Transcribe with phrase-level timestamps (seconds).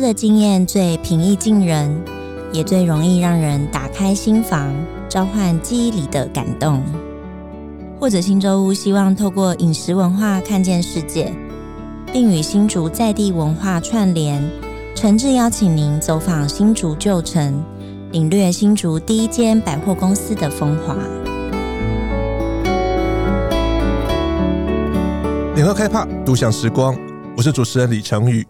[0.00, 1.94] 的经验最平易近人，
[2.52, 4.72] 也最容易让人打开心房，
[5.08, 6.82] 召唤记忆里的感动。
[7.98, 11.30] 或者新洲屋希望透过饮食文化看见世界，
[12.12, 14.42] 并与新竹在地文化串联，
[14.94, 17.62] 诚挚邀请您走访新竹旧城，
[18.12, 20.96] 领略新竹第一间百货公司的风华。
[25.54, 26.96] 联合开帕，独享时光。
[27.36, 28.46] 我是主持人李成宇。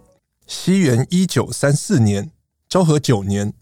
[0.50, 2.32] 西元一九三四年，
[2.68, 3.54] 昭和九年，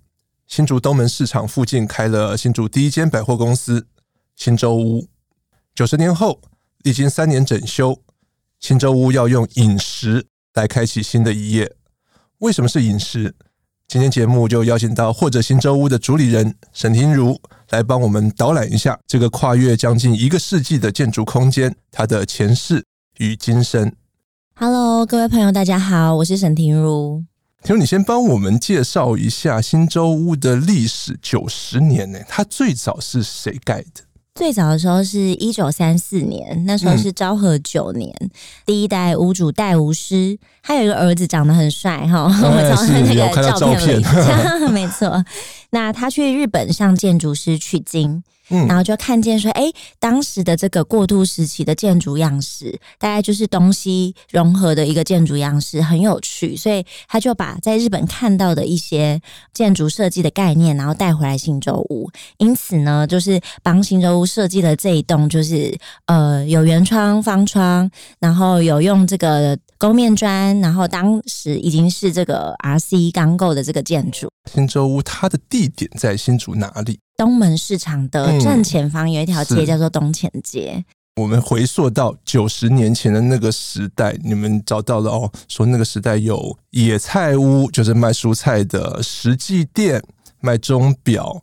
[0.47, 3.87] 新竹东门市场附近开了新竹第一间百货公司——
[4.34, 5.06] 新洲屋。
[5.74, 6.41] 九十年后，
[6.78, 8.01] 历经三年整修，
[8.59, 10.24] 新洲屋要用饮食
[10.55, 11.77] 来开启新的一页。
[12.38, 13.34] 为什么是饮食？
[13.86, 22.83] 今天节目就邀请到或者新洲屋的主理人沈婷如来帮我们导览一下这个跨越将近一个世纪的建筑空间，它的前世。
[23.19, 23.92] 与今生
[24.61, 27.23] ，Hello，各位朋友，大家好，我是沈婷如。
[27.62, 32.19] 婷如，你先帮我们介绍一下新洲屋的历史九十年呢？
[32.28, 34.03] 它最早是谁盖的？
[34.34, 38.31] 最早的时候是一九三四年，那时候是昭和九年，嗯、
[38.67, 44.05] 第一代屋主戴吾师，他有一个儿子长得很帅哈，我从他那个照片里，
[44.72, 45.25] 没错。
[45.70, 48.25] 那他去日本向建筑师取经。
[48.48, 59.20] 然后就看见说，哎，当时的这个过渡时期的建筑样式，大概就是东西融合的一个建筑样式，很有趣，所以他就把在日本看到的一些
[59.52, 62.10] 建筑设计的概念，然后带回来新洲屋。
[62.38, 65.76] 因此呢，就是帮新洲屋设计的这一栋，就是
[66.06, 74.29] 呃有圆窗、方窗，然后有用这个勾面砖，然后当时已经是这个 RC 钢构的这个建筑。
[74.53, 76.98] 新洲屋它的地点在新竹哪里？
[77.17, 80.73] 东门市场的正前方有一条街叫做东前街。
[80.75, 90.03] 嗯、我们回溯到九十年前的那个时代，你们找到了哦，说那个时代有野菜屋，就是卖蔬菜的；食祭店
[90.41, 91.41] 卖钟表；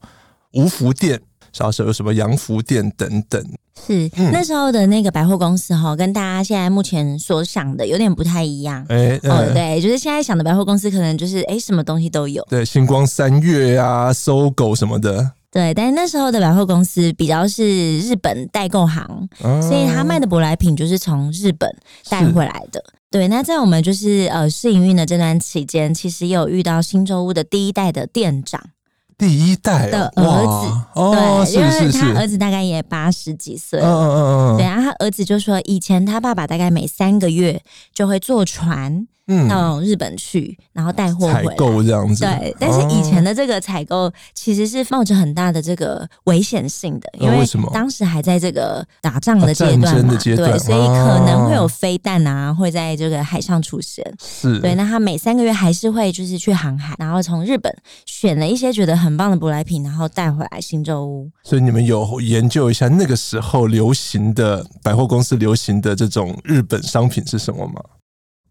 [0.51, 1.22] 无福店，
[1.57, 3.43] 然后是有什么洋服店等等。
[3.85, 8.85] 是、嗯、那时候的那个百货公司哈，跟大家现在目前所想的有点不太一样。
[8.89, 12.44] 哎、对，就是现在想的百货公司，可能就是哎、欸，什么东西都有。
[12.49, 15.31] 对，星光三月啊，搜狗什么的。
[15.51, 19.03] 对，但是那时候的百货公司比较是日本代购行，
[19.41, 21.69] 啊、所以他卖的舶来品就是从日本
[22.09, 22.83] 带回来的。
[22.88, 28.61] 是对，那在我们就是呃试营运的这段期间，其实也有遇到新洲屋的第一代的店长，
[29.17, 37.61] 第一代的儿子，哦、对，因为他儿子大概也八十几岁，嗯嗯嗯，对，然后他儿子就说，以前他爸爸大概每三个月
[37.93, 39.07] 就会坐船。
[39.28, 42.24] 嗯，到日本去，然后带货采购这样子。
[42.24, 47.44] 对，但是以前的这个采购其实是冒着很大的这个危险性的，因为
[47.74, 54.06] 当时还在这个打仗的阶段嘛，对，所以可能会有飞弹啊，会在这个海上出现。
[54.24, 57.75] 是，对，那他每三个月还是会就是去航海，然后从日本
[58.06, 61.31] 选了一些觉得很棒的舶来品，然后带回来新洲屋。
[61.44, 67.81] 所以你们有研究一下那个时候流行的百货公司流行的这种日本商品是什么吗？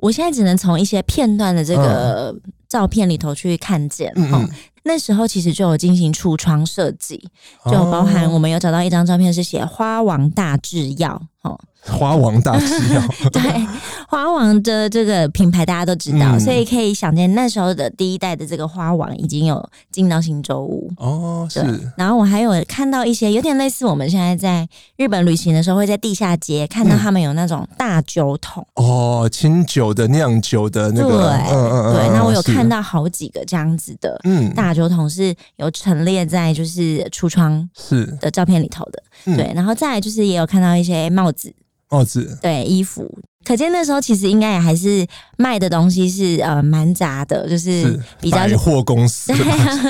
[0.04, 2.34] 我现在只能从一些片段的这个
[2.68, 4.50] 照片里头去看见，嗯嗯，
[4.82, 7.26] 那时候其实就有进行橱窗设计，
[7.70, 11.58] 就包含我们有找到一张照片是写花王大制药，哦。
[11.86, 13.42] 花王大制药， 对，
[14.08, 19.62] 花王的这个品牌大家都知道，嗯、所以可以想见那时候的第一代的这个花王已经有
[19.92, 21.60] 进到新洲屋哦，是。
[21.94, 24.66] 然后我还有看到一些有点类似我们现在在
[24.96, 32.08] 日本旅行的时候会在地下街看到他们有那种大酒桶、嗯、哦，清酒的酿酒的那个，对，嗯嗯对。
[32.14, 38.06] 那我有看到好几个这样子的，嗯，大酒桶是有陈列在就是橱窗是。
[38.22, 39.52] 的照片里头的，嗯、对。
[39.54, 41.54] 然后再来就是也有看到一些帽子。
[41.90, 43.08] 帽子对衣服，
[43.44, 45.06] 可见那时候其实应该也还是
[45.38, 49.32] 卖的东西是呃蛮杂的，就是比较百货公司。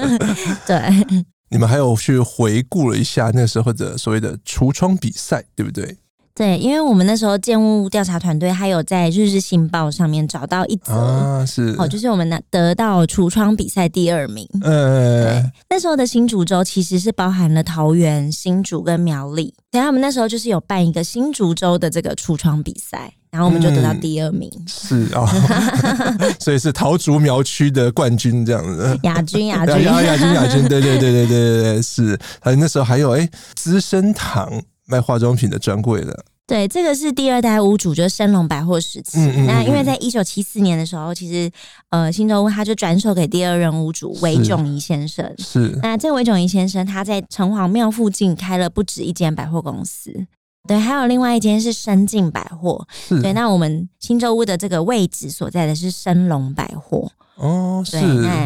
[0.66, 0.78] 对，
[1.48, 5.96] 你们还有去回顾了一下那时候的所谓的橱窗比赛，对不对？
[6.36, 14.44] 对，因为我们那时候建物调查团队还有在《日日新报》上面找到一则，啊、是哦，就是我们拿得到橱窗比赛第二名。
[14.62, 24.50] 嗯，对，那时候的新竹州其实是包含了桃园、新竹跟苗栗，所以他们那时候就是有办一个新竹州的这个橱窗比赛，然后我们就得到第二名。
[24.56, 32.18] 嗯、是啊、哦， 所以是桃竹苗区的冠军这样子，亚军亚军亚亚军亚军，对对对对对对对，是。
[32.40, 34.50] 还有那时候还有哎，资生堂。
[34.86, 39.18] 卖化妆品的专柜的，对，这个是第二代屋主，就是升龙百货时期。
[39.18, 41.50] 嗯嗯嗯，那因为在一九七四年的时候，其实
[41.88, 45.32] 呃，新洲屋他就转手给第二任屋主韦炯仪先生。
[45.38, 50.26] 是，那这韦炯仪先生他在城隍庙附近开了不止一间百货公司。
[50.66, 52.86] 对，还有另外一间是深进百货。
[53.22, 57.10] 对，那我们新洲屋的这个位置所在的是深隆百货。
[57.36, 57.98] 哦，是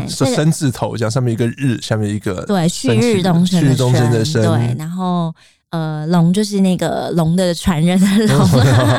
[0.09, 4.43] 是深字头，这样上面一个日，下面一个对，旭日东升，旭日东升的升。
[4.43, 5.33] 对，然后
[5.71, 8.49] 呃，龙就是那个龙的传人的龙。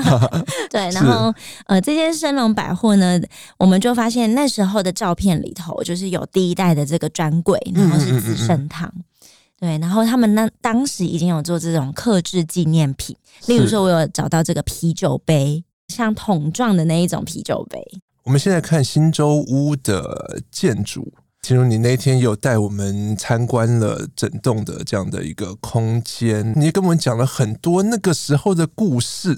[0.70, 1.34] 对，然后
[1.66, 3.20] 呃，这间生龙百货呢，
[3.58, 8.88] 我们就发现那时候的照片里头，就是有第一代的这个专柜，然后是资生堂。
[8.96, 9.04] 嗯嗯嗯
[9.60, 13.14] 对，然后他们那当时已经有做这种克制纪念品，
[13.48, 17.86] 例如说，我有找到这个啤酒杯，像桶状的那一种啤酒杯。
[18.24, 21.12] 我们现在看新洲屋的建筑，
[21.50, 29.36] 其实你那天有带我们参观了整栋的这样的一个空间，你跟我们讲了很多那个时候的故事，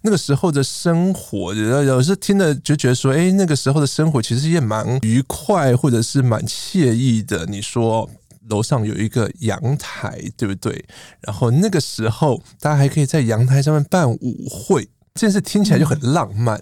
[0.00, 7.44] 那个时候的生活，有时听了就觉得说，哎，那个时候的生活其实也蛮愉快，或者是蛮惬意的。
[7.44, 8.08] 你说。
[8.48, 10.84] 楼上有一个阳台，对不对？
[11.20, 16.60] 然后那个时候，大家还可以在阳台上面办舞会，这件事听起来就很浪漫。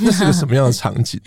[0.00, 1.20] 那是个什么样的场景？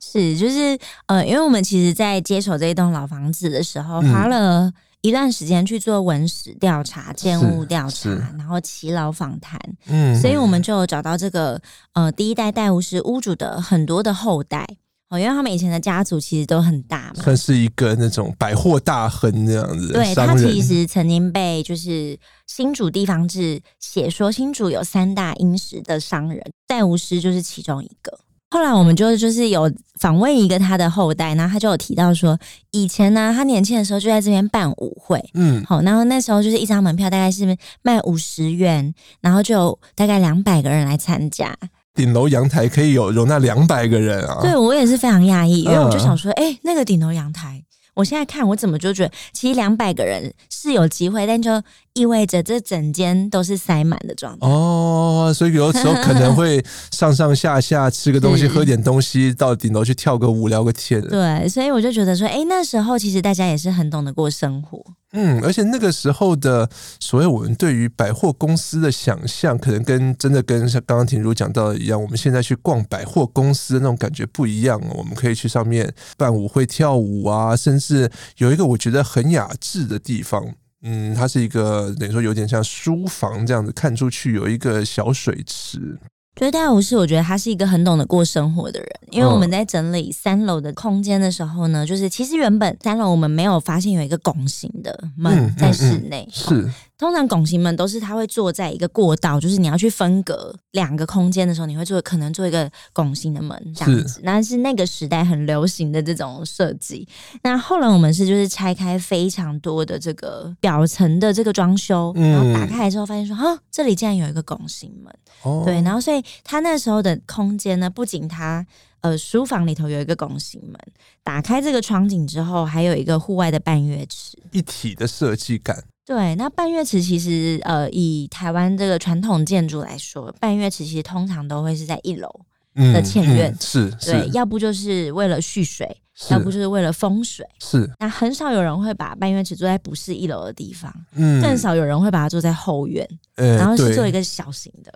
[0.00, 9.58] 是，就是呃，因为我们其实，在接手这一栋老房子的时候，花了一段时间去做文史调查、建物调查，然后耆老访谈。
[9.86, 11.60] 嗯，所以我们就找到这个
[11.94, 14.66] 呃，第一代戴吾师屋主的很多的后代。
[15.10, 19.90] 哦，因为他们以前的家族其实都很大嘛，算是一个那种百货大亨那样子。
[19.90, 22.14] 对，他其实曾经被就是
[22.46, 28.18] 新竹地方志写说，新竹有三大殷实的商人，戴吾师就是其中一个。
[28.50, 32.38] 后来我们就就是有访问一个他的后代，然后他就有提到说，
[32.70, 41.54] 以前呢，他年轻的时候就在这边办舞会，嗯，好，然后那时候就是一张门票大概是卖五十元，然后就有大概两百个人来参加。
[41.94, 44.38] 顶楼阳台可以有容纳两百个人啊！
[44.40, 47.64] 对，我也是非常讶异，因为我就想说，哎、欸，那个顶楼阳台，
[47.98, 51.62] 我现在看我怎么就觉得，其实两百个人是有机会，但就。
[51.94, 61.00] 意味着这整间都是塞满的状态哦，所以有的时候可能会上上下下吃个东西、喝点东西，到顶楼去跳个舞、聊个天。
[61.08, 64.80] 对，所以我就觉得说，哎，那时候其实大家也是很懂得过生活。
[65.12, 66.68] 嗯，而且那个时候的
[67.00, 74.78] 所谓我们对于百货公司的想象，可能跟真的跟像刚刚婷如讲到的一样，我们现在去逛百货公司的那种感觉不一样。
[74.94, 80.54] 我们可以去上面办舞会、跳舞啊，甚至有一个我觉得很雅致的地方。
[80.82, 85.98] 嗯，它是一个等于说有点像书房这样子，看出去有一个小水池。
[86.38, 88.88] 觉得戴武士，我觉得他是一个很懂得过生活的人。
[89.10, 96.72] 因为我们在整理三楼的空间的时候呢，就是其实原本三楼我们没有发现有一个拱形的门在室内，嗯嗯嗯，是。
[96.98, 104.20] 通常拱形门都是它会坐在一个过道，就是你要去分隔两个空间的时候，你会做可能做一个拱形的门这样子。
[104.24, 107.06] 那是那个时代很流行的这种设计。
[107.44, 115.14] 那后来我们是就是拆开非常多的这个表层的这个装修，然后打开来之后发现说，哈，这里竟然有一个拱形门。
[115.42, 118.66] 哦，对，然后所以它那时候的空间呢，不仅它
[119.02, 120.76] 呃书房里头有一个拱形门，
[121.22, 125.84] 打开这个窗景之后，还有一个户外的半月池，一体的设计感。
[126.08, 132.26] 对，那半月池其实，呃，以台湾这个传统建筑来说，半月池其实通常都会是在一楼
[132.74, 135.86] 的前院，嗯嗯、是，对，要不就是为了蓄水，
[136.30, 137.86] 要不就是为了风水，是。
[137.98, 143.06] 那很少有人会把半月池做在不是一楼的地方，嗯，更少有人会把它做在后院，
[143.36, 144.90] 欸、然后是做一个小型的，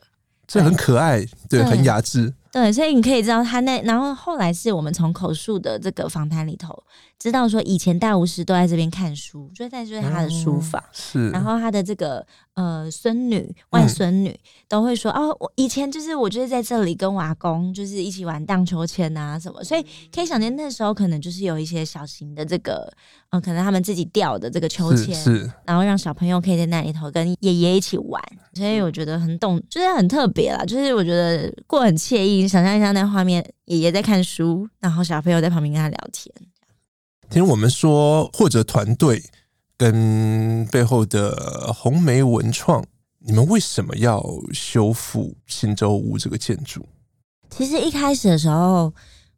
[0.47, 2.33] 这很可爱，对，对很雅致。
[2.53, 6.85] 对，所以你可以知道他那，然后后来是我们从口述的这个访谈里头
[7.19, 19.83] 知道说，以前大巫师都在这边看书，就在就是他的书房，哦、是，然后他的这个呃孙女、外孙女、嗯、都会说哦，我以前就是我就是在这里跟我阿公就是一起玩荡秋千啊什么，所以
[20.15, 22.93] 可以想见那时候可能就是有一些小型的这个。
[23.35, 30.63] 嗯，可能他们自己吊的这个秋千，是，是，然后让小朋友可以在那里头跟爷爷一起玩，所以我觉得很动，就是很特别啦。
[30.67, 36.35] 就是我觉得过很惬意，你想象一下那画面，爷爷在看书，然后小朋友在旁边跟他聊天。
[37.31, 39.23] 听我们说，或者团队
[39.77, 42.85] 跟背后的红梅文创，
[43.21, 44.21] 你们为什么要
[44.53, 46.85] 修复新洲屋这个建筑？
[47.49, 48.93] 其实一开始的时候。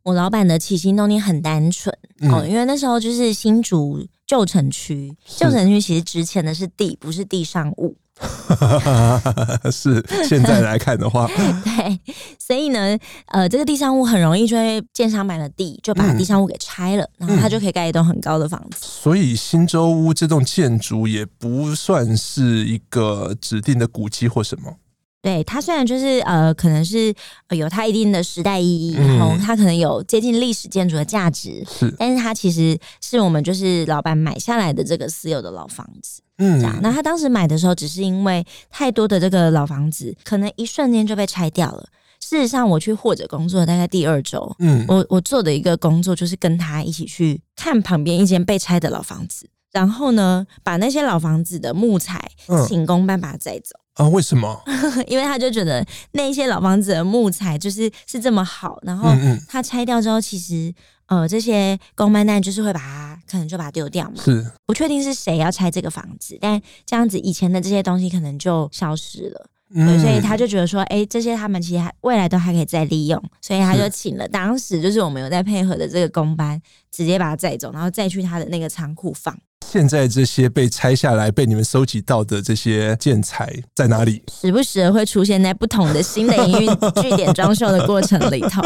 [0.05, 1.91] 我老板的起心动念很单纯
[2.31, 7.97] 哦，嗯、因为那时候就是新竹旧城区，旧城区其实值钱的是地，不是地上物。
[9.73, 11.27] 是现在来看的话，
[11.65, 12.01] 对，
[12.39, 18.79] 所以呢，呃，这个地上物很容易就会建商买了地，就把地上物给拆了，嗯、然后他就可以盖一栋很高的房子。
[18.81, 24.77] 所以新洲屋这栋建筑也不算是一个指定的古迹或什么。
[25.25, 27.13] 对，它虽然就是呃，可能是
[27.57, 36.79] 有它一定的时代意义，然后它可能有接近历史建筑的价值，是，但是它其实是我们就是老板买下来的这个私有的老房子，嗯，这样。
[36.83, 41.89] 那他当时买的时候，只是因为太多的这个老房子，可能一瞬间就被拆掉了。
[42.21, 52.31] 事实上，我去或者工作大概第二周，嗯，我我做的一个工作就是跟他一起去看旁边一间被拆的老房子，然后呢，把那些老房子的木材
[52.69, 53.79] 请工班把它载走。
[53.95, 54.09] 啊？
[54.09, 54.63] 为什么？
[55.07, 59.11] 因为他就觉得那些老房子的木材就是是这么好，然后
[59.49, 60.73] 他拆掉之后，其实
[61.07, 64.23] 呃这些公班蛋就是会把它可能就把它丢掉嘛。
[64.23, 69.47] 是不确定是谁要拆这个房子，但这样子以前的这些东西可能就消失了。
[69.75, 76.61] 对，所以他就觉得说，哎、欸，这些他们其实还未来都还可以再利用，所以他就请了当时就是我们有在配合的这个工班，
[76.93, 79.37] 直接把它载走，然后再去他的那个仓库放。
[79.75, 84.23] 现在这些被拆下来、被你们收集到的这些建材在哪里？
[84.33, 86.71] 时不时的会出现在不同的新的营运
[87.03, 88.63] 据点装修的过程里头。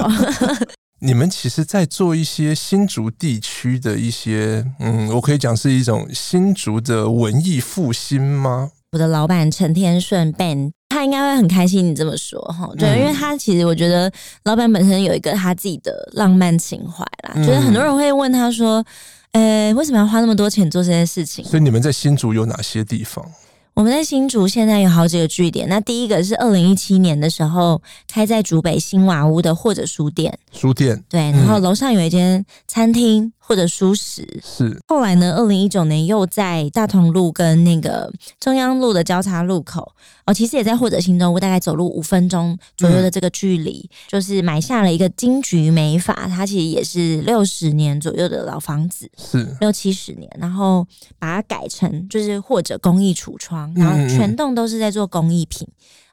[1.01, 8.73] 你们其实，在做一些新竹地区的一些，嗯，我可以讲是一种新竹的文艺复兴吗？
[8.93, 14.13] 我的老板陈天顺 Ben，他应该会很开心你这么说哈，对，因为他其实我觉得
[14.45, 18.85] 老板本身有一个他自己的浪漫情怀啦，就是很多人会问他说，
[19.33, 21.45] 呃，为什么要花那么多钱做这件事情？
[21.45, 23.25] 所以你们在新竹有哪些地方？
[23.75, 33.33] 我们在新竹现在有好几个据点，那第一个是二零一七年的时候开在竹北新瓦屋的或者书店，书店对，然后楼上有一间餐厅。
[33.49, 35.35] 或者蔬食是，后来呢？
[35.39, 39.95] 二零一九年又在大同路跟那个中央路的交叉路口
[40.27, 50.87] 哦，其实也在或者新中屋，大概走路五分钟左右的这个距离，嗯、就是买下了一个金菊美发，它其实也是六十年左右的老房子，是六七十年，然后
[51.19, 55.67] 把它改成就是或者工艺橱窗，然后全栋都是在做工艺品。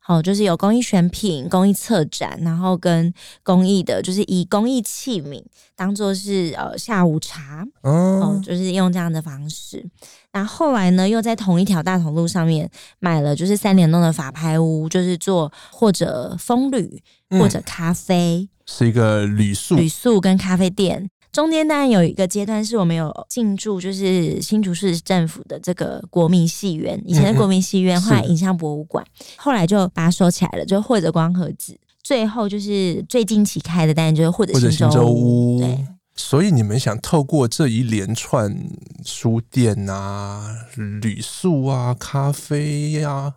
[0.07, 5.43] 好，就是有公益选品、公益策展，然后跟公益的，就是以公益器皿
[5.75, 9.83] 当做是呃下午茶，哦，就是用这样的方式。
[10.31, 12.69] 那后来呢，又在同一条大同路上面
[12.99, 21.09] 买了，就是三联栋的法拍屋，就是做或者风旅或者咖啡，嗯、是一个旅宿、旅宿跟咖啡店。
[21.35, 35.59] 中间当然有一个阶段是我们有进驻，就是新竹市政府的这个国民戏院，以前的国民戏院，后来影像博物馆，后来就把它收起来了，就或者光合子，最后就是最近期开的，当然就是或者新洲屋。
[35.59, 38.57] 对，所以你们想透过这一连串
[39.03, 40.55] 书店啊、
[41.01, 43.33] 旅宿啊、咖啡呀、啊，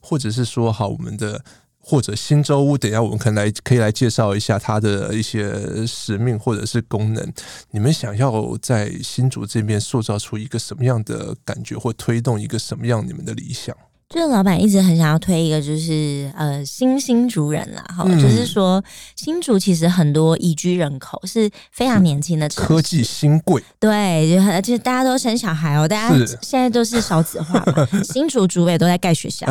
[0.00, 1.42] 或者是说好我们的。
[1.90, 7.32] 或者新洲屋，等一下我们可能来可以来介绍一下它的一些使命或者是功能。
[7.72, 13.76] 你们想要在新竹这边塑造出一个什么样的感觉，或推动一个什么样你们的理想？
[14.12, 18.82] 就是老板一直很想要推一个，就是呃新新竹人啦，哈、嗯，就是说
[19.14, 29.46] 新竹其实很多移居人口是非常年轻的城市，科技新贵，对，就而且大家都生小孩哦，大家现在都是少子化嘛， 新竹竹北都在盖学校，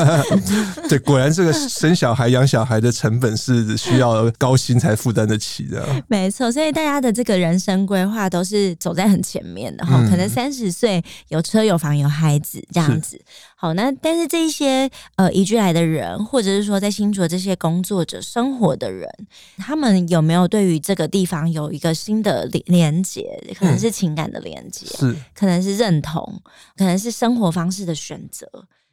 [0.86, 13.18] 对，果然这个生小孩养小孩的成本是需要高薪才负担得起的，没错，所以大家的这个人生规划都是走在很前面的哈，嗯、可能三十岁有车有房有孩子这样子。
[13.56, 19.08] 好，那但是这一些呃移居来的人，或者是说在新竹的这些工作者生活的人，
[19.56, 23.42] 他们有没有对于这个地方有一个新的连连接？
[23.58, 26.42] 可能是情感的连接，是可能是认同，
[26.76, 28.46] 可能是生活方式的选择。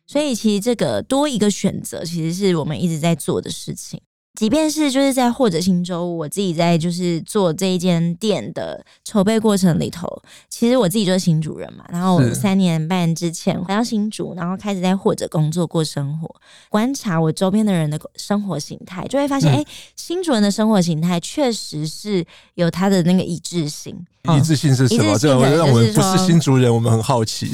[0.07, 3.99] 所以其实这个多一个选择，其实是我们一直在做的事情。
[4.33, 10.07] 即便是就是在或者新洲，我自己在就是做这一间店的筹备过程里头，
[10.49, 11.83] 其实我自己就是新主人嘛。
[11.89, 16.33] 然后我三年半之前回到新竹，然后开始在或者工作过生活，
[16.69, 23.93] 观察我周边的人的生活形态，就会发现，哎、嗯欸，新主人的生活形态确实是有他的那个一致性。
[24.37, 25.17] 一致性是什么？
[25.19, 27.51] 这个让我们不是新竹人，我们很好奇。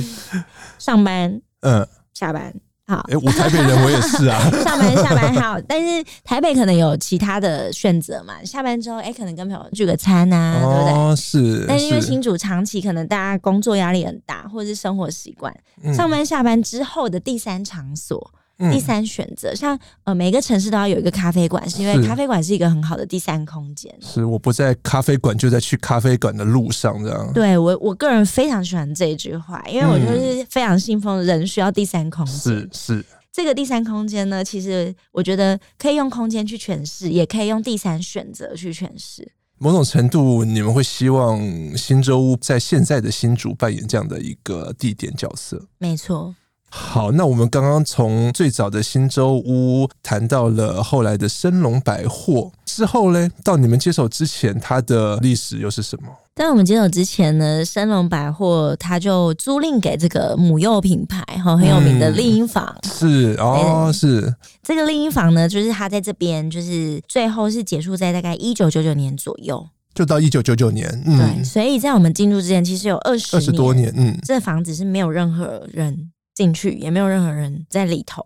[0.77, 2.53] 上班，嗯，下班。
[2.87, 4.39] 好，哎、欸，我台北人，我也是啊。
[4.63, 8.41] 上 班下班好，但是台北可能有其他的选择嘛。
[8.45, 11.15] 下班之后，哎、欸，可能跟朋友聚个餐啊，哦、对不对？
[11.17, 11.65] 是。
[11.67, 15.53] 但是因为新主长期可能大家工作压力很大，或者是生活习惯，
[15.93, 18.31] 上班下班之后的第三场所。
[18.71, 23.93] 第三选择，像呃，每个城市都要有一个咖啡馆，是因为咖啡馆是一个很好的第三空间。
[24.01, 27.31] 是，我不在咖啡馆，就在去咖啡馆的路上，这样。
[27.33, 32.35] 对我，我个人非常喜欢这一句话，因为我就是非常信奉人需要第三空间。
[32.35, 39.31] 是是，这个第三空间呢，其实我觉得可以用空间去诠释，也可以用第三选择去诠释。
[39.59, 41.39] 某种程度，你们会希望
[41.77, 45.67] 新洲屋在现在的新竹扮演这样的一个地点角色？
[45.77, 46.35] 没错。
[46.69, 56.09] 好，那我们刚刚从最早的新洲屋谈到了后来的升龙百货之后呢，到你们接手之前，它的历史又是什么？
[56.35, 62.75] 在我们接手之前呢，升龙百货它就租赁给这个母幼品牌哈，很有名的丽婴房。
[62.83, 70.87] 嗯、是哦，是这个丽婴房呢，就是它在这边，就是最后是结束在大概一九九九年左右，就到一九九九年。
[71.05, 76.11] 嗯，对，所以在我们进入之前，其实有二十二十多年，嗯，这房子是没有任何人。
[76.37, 78.23] 进去也没有任何人在里头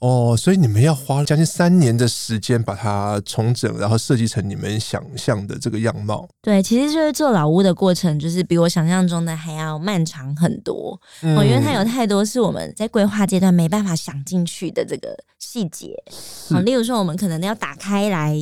[0.00, 6.28] 哦，所以你们要花将近三年的时间把它重整，然后设计成你们想象的这个样貌。
[6.42, 11.00] 对，其实就是做老屋的过程，就是比我想象中的还要漫长很多。
[11.20, 15.94] 嗯，因为它有太多是我们在规划阶段没办法想进去的这个细节。
[16.50, 18.36] 好，例如说我们可能要打开来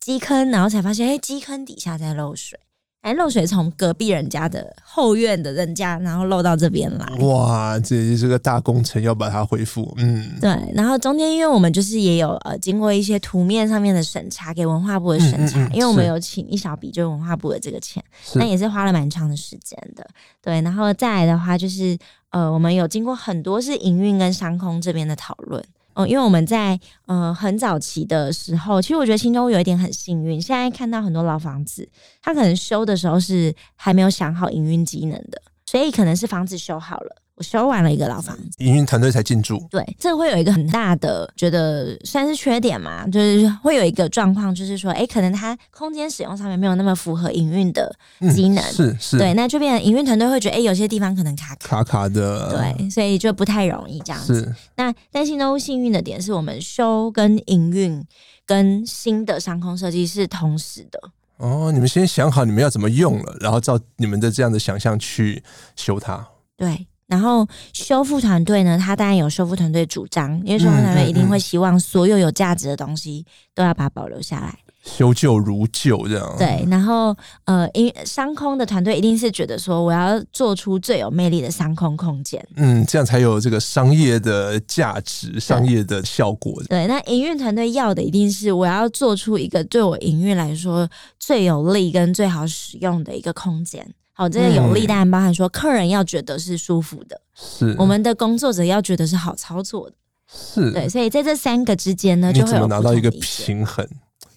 [0.00, 2.58] 基坑，然后才发现，哎，基坑底下在漏水。
[3.02, 7.06] 哎，漏水从隔壁人家的后院的人家，然后漏到这边来。
[7.26, 9.92] 哇，这也是个大工程，要把它恢复。
[9.98, 10.50] 嗯，对。
[10.72, 18.00] 然后中间，因为我们就是也有呃，经过一些图面上面的审查，给文化部的审查，嗯嗯嗯，因为我们有请一小笔，就是文化部的这个钱，
[18.36, 20.08] 那也是花了蛮长的时间的。
[20.40, 21.98] 对，然后再来的话，就是
[22.30, 25.60] 呃，我们有经过很多是营运跟商空这边的讨论。
[25.94, 31.88] 哦，因为我们在呃很早期的时候，其实我觉得新洲有一点很幸运，现在看到很多老房子，
[32.20, 37.21] 它可能修的时候是还没有想好营运机能的，所以可能是房子修好了。
[37.42, 39.66] 我修完了一个老房子，营运团队才进驻。
[39.68, 47.92] 对，这会有一个很大的觉得算是缺点嘛，就是会有一个状况，就是说，哎，可能它空间使用上面没有那么符合营运的
[48.32, 54.44] 机能，嗯、是是，对，那就变成营运团队会觉得，哎，有些地方可能卡卡卡的，对，所以就不太容易这样子。
[54.44, 58.04] 是那但新都幸运的点是我们修跟营运
[58.46, 61.00] 跟新的商空设计是同时的。
[61.38, 65.42] 哦，你们先想好你们要怎么用了，然后照你们的这样的想象去
[65.74, 66.24] 修它。
[66.56, 66.86] 对。
[67.12, 76.34] 然后修复团队呢，他当然有修复团队主张，因为修复团队一定会希望所有有价值的东西都要把它保留下来，修旧如旧这样。
[76.38, 77.14] 对，然后
[77.44, 86.62] 呃，因商空的团队一定是觉得说，我要做出最有魅力的商空空间，嗯，这样才有这个商业的价值、商业的效果。
[86.70, 90.88] 对，那营运团队要的一定是我要做出一个对我营运来说
[91.20, 93.86] 最有利跟最好使用的一个空间。
[94.14, 97.74] 好，这个有利当然包含说，客人要觉得是舒服的，是。
[97.78, 99.96] 我们的工作者要觉得是好操作的，
[100.30, 100.70] 是。
[100.70, 103.86] 对，所以在这三个之间呢，就会有拿到一个平衡。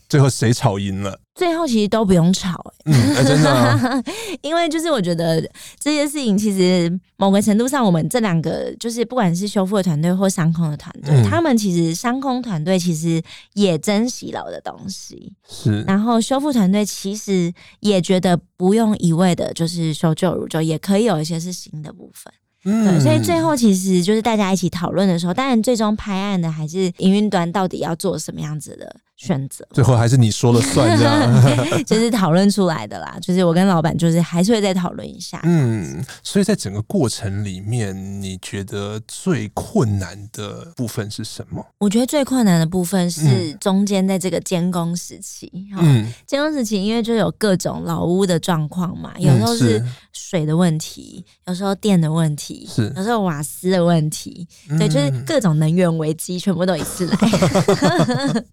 [0.07, 1.19] 最后谁吵赢了？
[1.35, 2.53] 最后其实都不用吵，
[2.85, 4.03] 欸，嗯，欸、真的，啊，
[4.41, 5.41] 因为就是我觉得
[5.77, 13.21] 这些事情其实某个程度上，我们这两个就是不管是修复的团队或商空的团队，嗯，他们其实商空团队其实
[13.53, 22.33] 也珍惜老的东西，是，然后修复团队其实也觉得不用一味的就是修旧如旧，也可以有一些是新的部分。
[22.67, 31.43] 嗯，对，所以最后其实就是大家一起讨论的时候，当然最终拍案的还是营运端到底要做什么样子的选择，最后还是你说了算，这样
[31.85, 33.17] 就是讨论出来的啦。
[33.21, 35.39] 就是我跟老板就是还是会再讨论一下。
[35.43, 41.65] 嗯，所以在整个过程里面，你觉得最困难的部分是什么？
[41.79, 45.51] 我觉得最困难的部分是中间在这个监工时期。
[45.77, 57.15] 嗯，监工时期因为就有各种老屋的状况嘛，有时候是水的问题，有时候电的问题，是有时候瓦斯的问题，对，就是各种能源危机全部都一次来。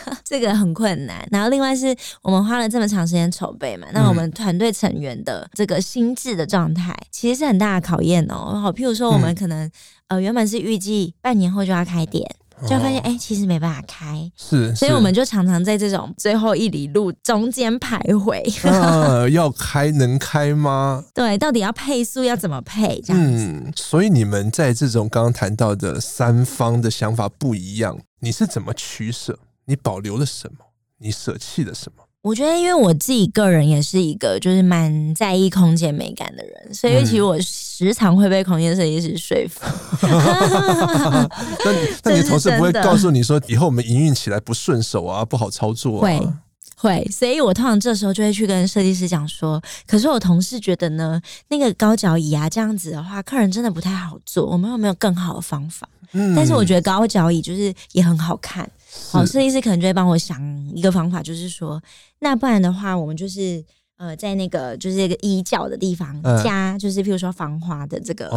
[0.24, 8.60] 这个很困难，然后另外是我们花了这么长时间筹备嘛，那我们团队成员的这个心智的状态，其实是很大的考验哦。
[8.60, 9.72] 好，譬如说我们可能、嗯、
[10.08, 12.24] 呃原本是预计半年后就要开店，
[12.62, 18.42] 就发现哎、欸，其实没办法开，是，所以我们就常常在这种最后一里路中间徘徊。
[18.62, 21.04] 呃， 要开能开吗？
[21.12, 23.00] 对，到底要配速要怎么配？
[23.00, 23.44] 这样子。
[23.44, 29.38] 嗯，所以你们在这种刚刚谈到的三方的想法不一样，你是怎么取舍？
[29.66, 30.58] 你保留了什么？
[30.98, 32.04] 你舍弃了什么？
[32.22, 39.60] 我觉得，因为我自己个人也是一个就是蛮在意空间美感的人，所以其实我时常会被空间设计师说服。
[41.64, 41.72] 那
[42.04, 46.02] 那你 同事不会告诉你说，以后我们营运起来不顺手啊，不好操作啊？
[46.02, 46.28] 会
[46.76, 55.88] 会，所以我通常这时候就会去跟设计师讲说，可是我同事觉得呢，那个高脚椅啊这样子的话，客人真的不太好坐，我们有没有更好的方法？
[56.12, 58.70] 嗯，但是我觉得高脚椅就是也很好看。
[59.10, 60.40] 好，设计师可能就会帮我想
[60.74, 61.80] 一个方法，就是说，
[62.20, 63.64] 那不然的话，我们就是
[63.96, 68.30] 呃，在那个就是这个衣角的地方加，就是譬如说防滑的这个纸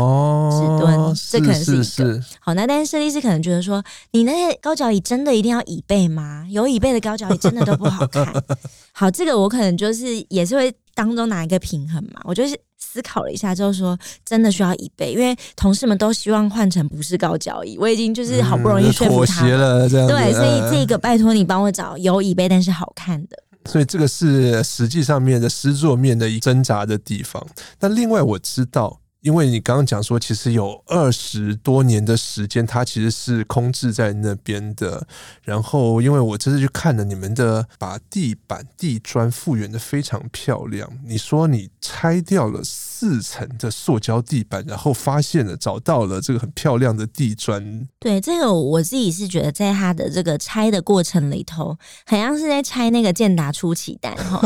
[0.79, 2.53] 墩，哦，这可能是一个是是是好。
[2.53, 6.45] 那但是设计师可能觉得说，你那些高脚椅真的一定要椅背吗？
[6.49, 8.31] 有椅背的高脚椅真的都不好看。
[8.93, 12.21] 好，这个我可能就是也是会当中拿一个平衡嘛。
[12.23, 23.37] 我就是思考了一下，之后说真的需要椅背，因为同事们都希望换成不是高脚椅，我已经就是好不容易说服他、嗯、妥协了，这样对，所以这个拜托你帮我找有椅背但是好看的。
[23.65, 27.43] 所以这个是实际上面的实作面的挣扎的地方。
[27.79, 28.99] 那另外我知道。
[29.25, 35.07] 因为你刚刚讲说，其实有二十多年的时间，它其实是空置在那边的。
[35.41, 40.87] 然后，因为我这次去看了你们的，把地板、地砖复原的非常漂亮。
[41.07, 42.63] 你说你拆掉了
[42.95, 47.85] 四层的塑胶地板，然后发现了找到了这个很漂亮的地砖。
[47.99, 54.39] 对，这个我自己是觉得，在它的这个拆的过程里头，好像是在拆那个健达出奇蛋哈，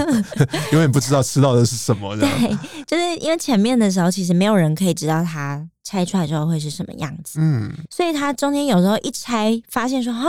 [0.72, 2.14] 永远不知道吃到的是什么。
[2.16, 2.28] 对，
[2.86, 4.08] 就是因为前面的时候。
[4.18, 10.24] 其实没有人可以知道它拆出来之后会是什么样子，嗯，所以它中间有时候一拆，发现说啊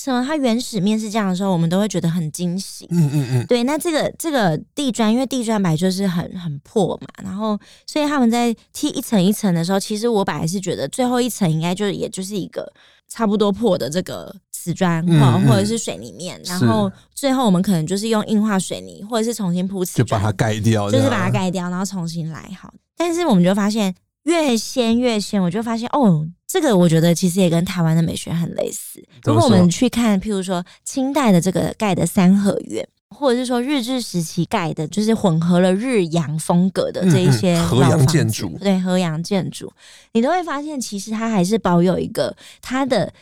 [0.00, 3.64] 什么，它原始面是这样的时候，我们都会觉得很惊喜，嗯嗯嗯，对。
[3.64, 12.72] 那这个这个地砖，因为地砖本来就是很很破嘛，然后所以他们在踢一层一层的时候，其实我本来是觉得最后一层应该就也就是一个
[13.08, 22.72] 差不多破的这个瓷砖或或者是水泥面，然后最后我们可能就是用硬化水泥，或者是重新铺瓷砖，就把它盖掉，就是把它盖掉，然后重新来好。
[22.96, 29.06] 但是我们就发现越掀越掀，我就发现哦，这个我觉得其实也跟台湾的美学很类似。
[29.22, 39.70] 如果我们去看，譬如说清代的这个盖的三合院，或者是说日治时期盖的，就是混合了日洋风格的这一些和洋建筑，对和洋建筑，
[40.12, 43.12] 你都会发现其实它还是保有一个它的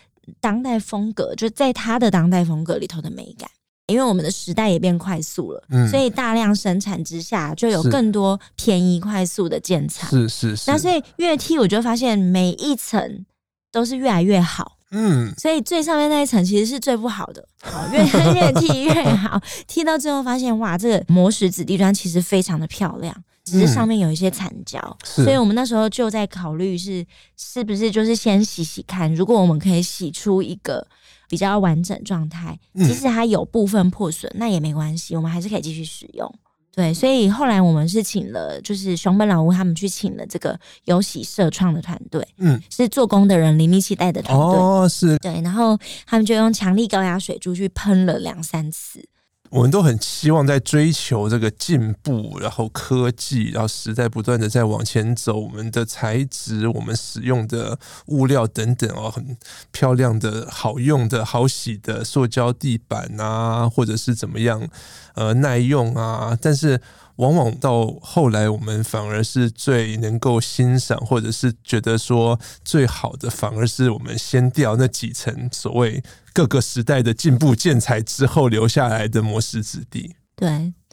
[0.41, 3.51] 当代风格，就在它的当代风格里头的美感。
[3.89, 10.09] 因为我们的时代也变快速了，嗯，所以大量生产之下，就有更多便宜快速的建材。
[10.09, 10.69] 是是是。
[10.69, 13.25] 那所以越踢，我就发现每一层
[13.71, 14.79] 都是越来越好。
[14.91, 15.33] 嗯。
[15.39, 18.01] 所以最上面那一层其实是最不好的，好，越
[18.35, 19.41] 越踢越好。
[19.69, 24.81] 踢到最后发现，哇，这个磨石子地砖其实非常的漂亮，只是上面有一些残胶。
[25.17, 25.25] 嗯。
[25.25, 30.85] 所以我们那时候就在考虑是是不是就是先洗洗看，如果我们可以洗出一个。
[31.29, 36.33] 比较完整状态，即使它有部分破损，嗯，那也没关系，我们还是可以继续使用。
[36.75, 49.03] 对，所以后来我们是请了，就是熊本老屋他们去请了这个有喜社创的团队，嗯，是做工的人林立奇带的团队，哦，是对，然后他们就用强力高压水柱去喷了两三次。
[49.51, 55.39] 我们都很希望在追求这个进步，然后科技，然后时代不断的在往前走。
[55.39, 59.37] 我们的材质，我们使用的物料等等哦，很
[59.71, 64.69] 漂亮的、好用的、好洗的塑胶地板啊，或者是怎么样，
[65.15, 66.81] 呃，耐用啊，但是。
[67.17, 76.03] 往往到后来，我们反而是最能够欣赏，或者是觉得说最好的，反而是我们先掉那几层所谓
[76.33, 80.15] 各个时代的进步建材之后留下来的磨石子地。
[80.35, 80.49] 对，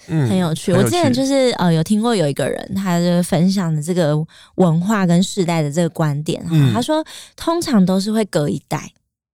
[0.08, 0.72] 嗯，很有趣。
[0.72, 4.16] 我之前就是呃有听过有一个人，他就分享的这个
[4.56, 6.42] 文化跟世代的这个观点，
[6.74, 7.06] 他说
[7.36, 8.90] 通常都是会隔一代。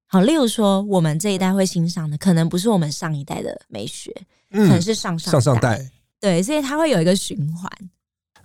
[0.07, 4.11] 好，例如说我们这一代会欣赏的，可能不是我们上一代的美学，
[4.49, 5.87] 可能是上上上上代。
[6.19, 7.71] 对，所以它会有一个循环。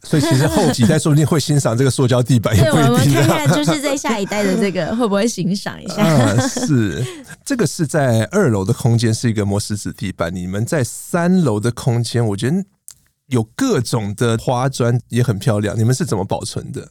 [0.03, 2.93] 所以其实后几代说不定会欣赏这个塑胶地板，也不一定。
[2.93, 5.97] 我们看看，就是在下一代的这个会不会欣赏一下？
[6.05, 7.03] 啊，是
[7.43, 12.63] 这个是在二楼的空间是一个磨石子地板，你们在三楼的空间，我觉得
[13.29, 16.91] 有各种的花砖也很漂亮，你们是怎么保存的？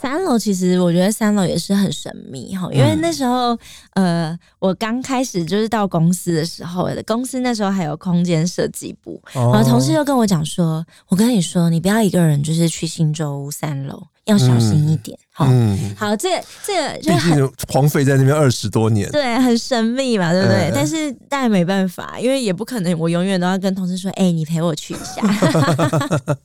[0.00, 3.52] 三楼其实我觉得三楼也是很神秘哈，因为那时候、
[3.94, 15.18] 嗯、呃，我刚开始就是到公司的时候，公司那时候还有空间设计部，哦、然后同事就跟我讲说：“我跟你说，你不要一个人就是去新洲三楼，要小心一点。
[15.40, 20.70] 嗯”好，好，这个这个就很荒废在那边二十多年，对，很神秘嘛，对不对？
[20.70, 25.22] 嗯、但是但然没办法，因为也不可能我永远都要跟同事说：“哎、欸，你陪我去一下。”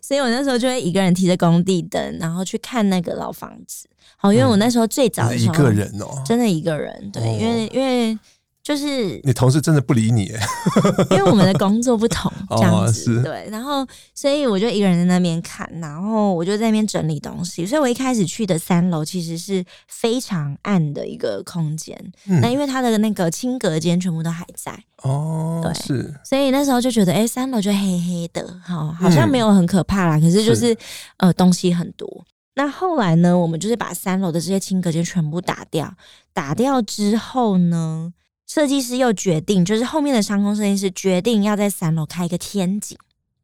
[0.00, 3.88] 所以我那时候就会一个人提着工地灯，然后去看那个老房子。
[4.16, 7.10] 好，因为我那时候最早的时候，一个人哦，真的一个人。
[7.12, 8.18] 对，因为因为
[8.64, 10.32] 就是你同事真的不理你，
[11.12, 13.22] 因为我们的工作不同， 这样子。
[13.22, 17.66] 对，然后所以我就一个人在那边看，然后我就在那边整理东西。
[17.66, 21.94] 所以我一开始去的三楼其实是非常暗的一个空间，
[22.40, 24.72] 那因为它的那个轻隔间全部都还在。
[25.02, 30.16] 哦，对，是，所以那时候就觉得，哎、欸，三楼就黑黑的，好，好像没有很可怕啦。
[30.16, 30.76] 嗯、可是就是，是
[31.18, 32.24] 呃，东西很多。
[32.54, 35.92] 那后来呢，我们就是把三楼的这些轻隔间全部打掉。
[36.32, 38.10] 打掉之后呢，
[38.46, 42.96] 设计师又决定，就是后面的商工设计师决定要在三楼开一个天井。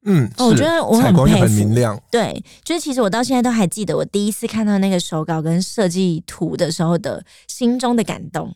[0.05, 2.01] 嗯，我觉得我很佩服，很明亮。
[2.11, 8.55] 对，就是其实我到现在都还记得，我第一次看到那个手稿跟设计图的时候的心中的感动。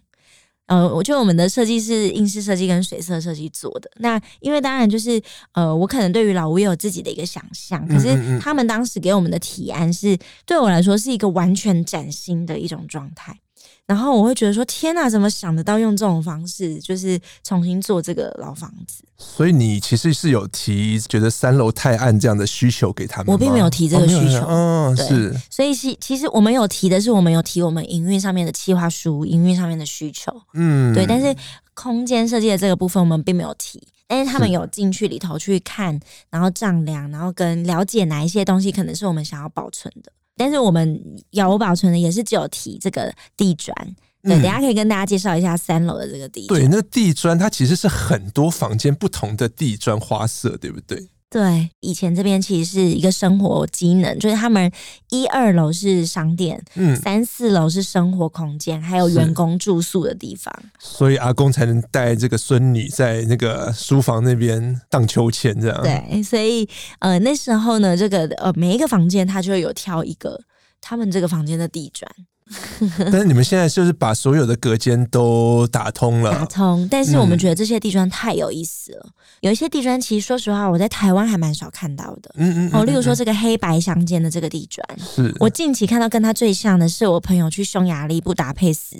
[0.66, 3.90] 呃，我觉得我们的设计是硬式设计跟水色设计做的。
[3.96, 5.20] 那因为当然就是
[5.52, 13.38] 呃，我可能对于老吴也有自己的一个想象，可是他们当时给我们的提案是对我来说是一个完全崭新的一种状态。
[13.86, 19.04] 然后我会觉得说，天哪，怎么想得到用这种方式，就是重新做这个老房子？
[19.18, 23.32] 所以你其实是有提觉得三楼太暗这样的需求给他们？
[23.32, 25.34] 我并没有提这个需求，嗯、哦，是。
[25.50, 31.04] 所以其其实我们有提的是，我们有提我们营运上面的企划书，营运上面的需求，嗯，对。
[31.06, 31.36] 但是
[31.74, 33.86] 空间设计的这个部分，我们并没有提。
[34.06, 35.98] 但是他们有进去里头去看，
[36.30, 40.12] 然后丈量，然后跟了解哪一些东西可能是我们想要保存的。
[40.36, 43.74] 但是我们有保存的也是只有提这个地砖，
[44.22, 46.60] 对，等下可以跟大家介绍一下三楼的这个地砖。
[46.60, 51.08] 对，那地砖它其实是很多房间不同的地砖花色，对不对？
[51.34, 54.70] 对，以前这边其实是一个生活机能，就是他们
[55.10, 60.54] 一二楼是商店，嗯，三四楼是生活空间，还有员工住宿的地方。
[60.78, 65.82] 所以阿公才能带这个孙女在那个书房那边荡秋千，这样。
[65.82, 66.68] 对，所以
[67.00, 70.40] 呃那时候呢，这个呃每一个房间他就有挑一个
[70.80, 72.08] 他们这个房间的地砖。
[73.10, 76.86] 但是你们现在就是把所有的隔间都打通了，打通。
[76.90, 79.02] 但是我们觉得这些地砖太有意思了。
[79.06, 82.30] 嗯、有一些地砖，其实说实话，我在台湾还蛮少看到的。
[82.36, 82.80] 嗯嗯，嗯。
[82.80, 88.94] 哦，例如说这个黑白相间的这个地砖，是我近期看到跟它最像的是我朋友去匈牙利布达佩斯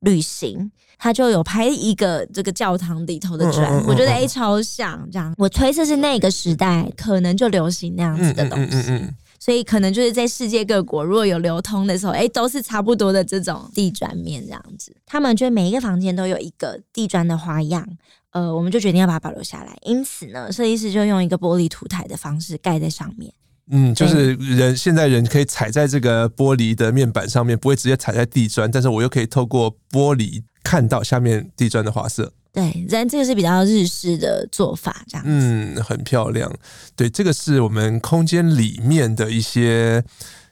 [0.00, 5.32] 旅行，他就有拍一个这个教堂里头的砖，我觉得哎、欸、超像这样。
[5.38, 8.76] 我推测是那个时代可能就流行那样子的东西。
[8.88, 14.94] 嗯所以可能就是在世界各国，如果有流通的时候，哎、欸，都是差不多的这种地砖面这样子。
[15.06, 17.88] 他们觉得每一个房间都有一个地砖的花样，
[18.32, 19.74] 呃，我们就决定要把它保留下来。
[19.82, 23.32] 因此呢，设计师就用一个玻璃土台的方式盖在上面。
[23.72, 32.32] 嗯，就是人现在人可以踩在这个玻璃的面板上面，不会直接踩在地砖，但是我又可以透过玻璃看到下面地砖的花色。
[32.52, 35.30] 对，然这个是比较日式的做法，这样子。
[35.32, 36.52] 嗯，很漂亮。
[36.96, 40.02] 对，这个是我们空间里面的一些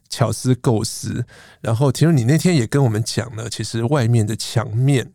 [0.09, 1.25] 巧思构思。
[1.61, 5.11] 然后，其实你那天也跟我们讲了，其实外面的墙面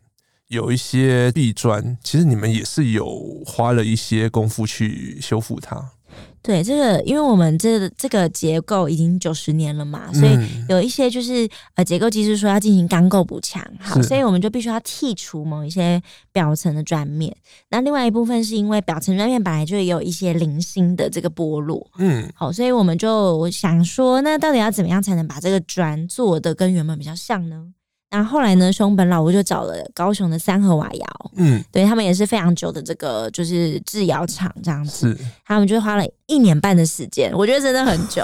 [0.49, 5.92] 有一些地砖，其实你们也是有花了一些功夫去修复它。
[6.43, 16.01] 对，这个，因为我们这个、这个结构已经九十年了嘛，所以有一些就是呃结构技师说要进行钢构补强，好，所以我们就必须要剔除某一些
[16.33, 17.33] 表层的砖面。
[17.69, 27.67] 那另外一部分是因为表层砖面本来就有一些零星的这个剥落，嗯，好，所以我们就想说，那到底要怎么样才能把这个砖做的跟原本比较像呢？
[28.13, 35.25] 然后后来呢，熊本老屋就找了高雄的三和瓦窑，嗯，对他们也是非常久的这个就是制窑厂这样子，是。
[35.43, 38.23] 他们就花了一年半的时间，我觉得真的很久，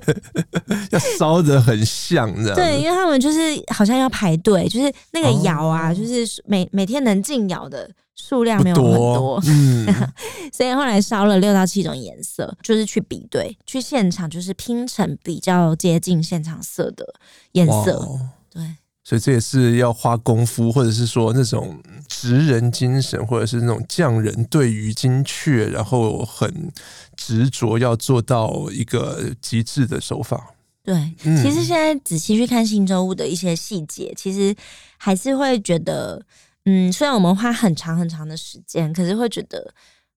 [0.92, 2.54] 要烧的很像这样。
[2.54, 3.38] 对，因为他们就是
[3.74, 9.86] 好像要排队，就是那个窑啊，哦、就是每每天能进窑的数量没有很多，嗯，
[10.52, 17.06] 所以后来烧了六到七种颜色，就是去比对，去现场就是拼成比较接近现场色的
[17.52, 18.06] 颜色。
[19.08, 26.72] 对，所以这也是要花功夫，或者是说那种职人精神，或者是那种匠人对于精确，然后很
[27.16, 30.54] 执着要做到一个极致的手法。
[30.82, 34.54] 对，嗯、其实现在仔细去看信州物的一些细节，其实
[34.96, 36.24] 还是会觉得，
[36.64, 39.72] 嗯，虽然我们花很长很长的时间，可是会觉得。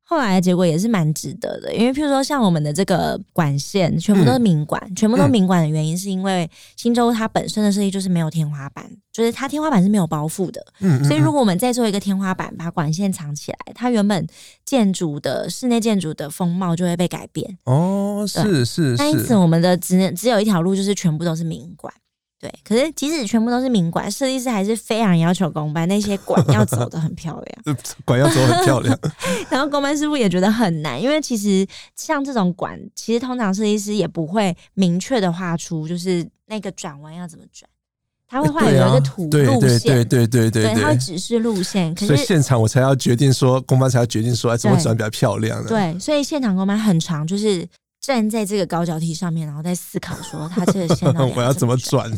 [0.09, 14.25] 后来的结果也是蛮值得的，因为譬如说像我们的这个管线全部都是明管，嗯、全部都明管的原因是因为新洲它本身的设计就是没有天花板，就是它天花板是没有包覆的，嗯，所以如果我们再做一个天花板把管线藏起来，它原本
[14.65, 17.59] 建筑的室内建筑的风貌就会被改变。
[17.65, 18.95] 哦，是是是。
[18.97, 21.93] 那因此我们的只能只有一条路，就是全部都是明管。
[22.39, 28.97] 对，可是即使全部都是明管，设计师还是非常要求公班那些管要走的 很漂亮，管要走很漂亮。
[29.49, 37.69] 然后公班师傅也觉得很难，因为其实像这种管，其实通常设计师也不会明确的画出，就是那个转弯要怎么转，
[38.25, 41.93] 他会画有一个图路线，对对对对对对，他会指示路线。
[41.93, 45.61] 可是所以现场我才要决定说，公班才要决定说，怎么转比较漂亮。
[45.65, 47.67] 对，所以现场公班很长，就是。
[48.01, 52.11] 站在这个高脚梯上面，然后在思考说他这个线 我要怎么转？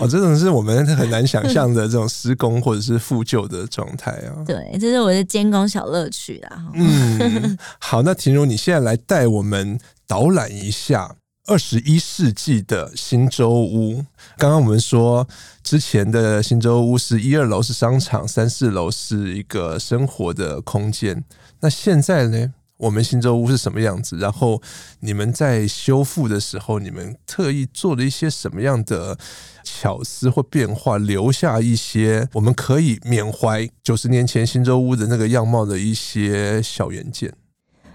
[0.00, 4.30] 哦，这种是我们很难想象的这种施工或者是复旧的状态啊。
[4.46, 6.66] 对，这是我的监工小乐趣啦。
[6.74, 11.16] 嗯，好，那婷如，你现在来带我们导览一下
[11.46, 14.04] 二十一世纪的新洲屋。
[14.36, 15.26] 刚刚我们说
[15.64, 21.24] 之前的新洲屋是一二楼是商场，三四楼是一个生活的空间。
[21.58, 22.52] 那现在呢？
[22.78, 24.16] 我们新洲屋是什么样子？
[24.18, 24.62] 然后
[25.00, 29.18] 你们在修复的时候，你们特意做了一些什么样的
[29.64, 37.34] 巧思或变化，留下一些我们可以缅怀九十年前新洲屋的那个样貌的一些小元件。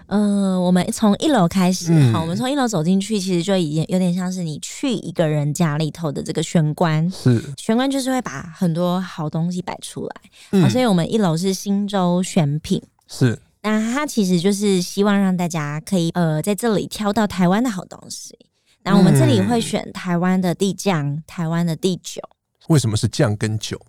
[0.08, 13.38] 嗯、呃，我们从一楼开始，好，我们从一楼走进去，其实就已经有点像是你去一个人家里头的这个玄关，是玄关就是会把很多好东西摆出来，好，所以我们一楼是新洲选品，是。
[13.64, 18.38] 那他其实就是希望让大家可以呃在这里挑到台湾的好东西。
[18.82, 22.20] 那我们这里会选台湾的地酱、台湾的地酒。
[22.68, 23.80] 为什么是酱跟酒？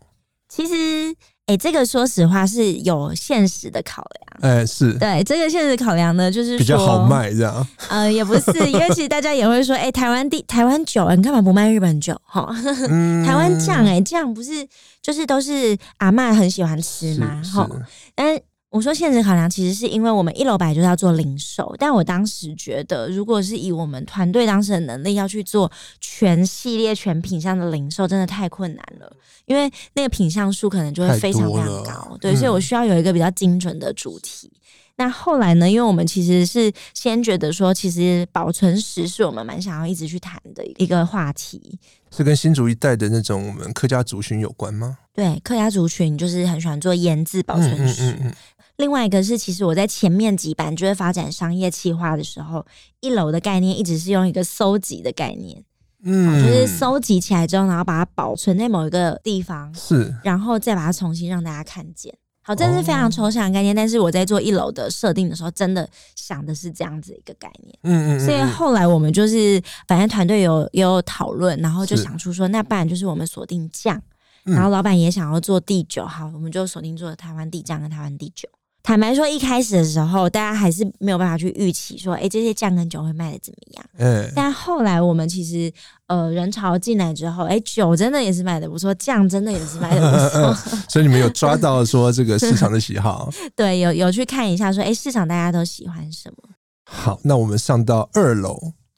[0.48, 1.12] 其实，
[1.48, 4.54] 哎、欸，这个说实话是有现实的考量。
[4.54, 7.68] 哎、欸，是对这个现实考量呢，就是比较好卖这样。
[7.90, 12.18] 呃，也不是，因为其实大家也会说，哎、欸，台湾地台湾酒，你干嘛不卖日本酒？
[12.24, 12.48] 哈，
[13.28, 14.66] 台湾酱，哎，酱不是
[15.02, 17.42] 就是都是阿嬷很喜欢吃吗？
[17.44, 17.70] 哈，
[18.16, 18.40] 但。
[18.76, 34.52] 我说现实考量，其实是因为我们一楼本来就是要做零售，但我当时觉得，如果是以我们团队当时的能力要去做全系列全品相的零售，真的太困难了，因为那个品相数可能就会非常非常高，对，所以我需要有一个比较精准的主题。
[34.54, 34.60] 嗯、
[34.98, 41.80] 那后来呢，因为我们其实是先觉得说，其实保存时是我们蛮想要一直去谈的一个话题，
[42.12, 44.98] 是跟新竹一带的那种我们客家族群有关吗？
[45.14, 48.04] 对，客家族群就是很喜欢做腌制保存食。
[48.04, 48.34] 嗯嗯嗯嗯
[48.78, 52.66] 另外一个是，其实我在前面几版就是发展商业企划的时候，
[53.00, 55.64] 一楼的概念一直是用一个搜集的概念，
[56.04, 62.14] 嗯，就是搜集起来之后，然后把它保存在某一个地方，是，然后再把它重新让大家看见。
[62.42, 74.00] 好，这是非常抽象的概念，哦、但是我在做一楼的设定的时候，真的想的是这样子一个概念，嗯嗯，嗯，所以后来我们就是反正团队有也有讨论，然后就想出说，那不然就是我们锁定酱，
[74.44, 78.48] 然后老板也想要做第九，好，我们就锁定做台湾地酱跟台湾地酒。
[78.86, 83.86] 坦白说，一开始的时候，大家还是没有办法去预期说，哎、欸，这些酱跟酒会卖的怎么样？
[83.98, 84.32] 嗯、欸。
[84.36, 85.74] 但后来我们其实，
[86.06, 90.54] 呃，人潮进来之后，哎、欸，酒真的也是卖的不错，酱真的也是卖的不错。
[90.88, 93.28] 所以你们有抓到说这个市场的喜好？
[93.58, 96.50] 对，有有去看一下说，哎、欸，市场大家都喜欢什么？
[96.86, 98.56] 好，那我们上到二楼。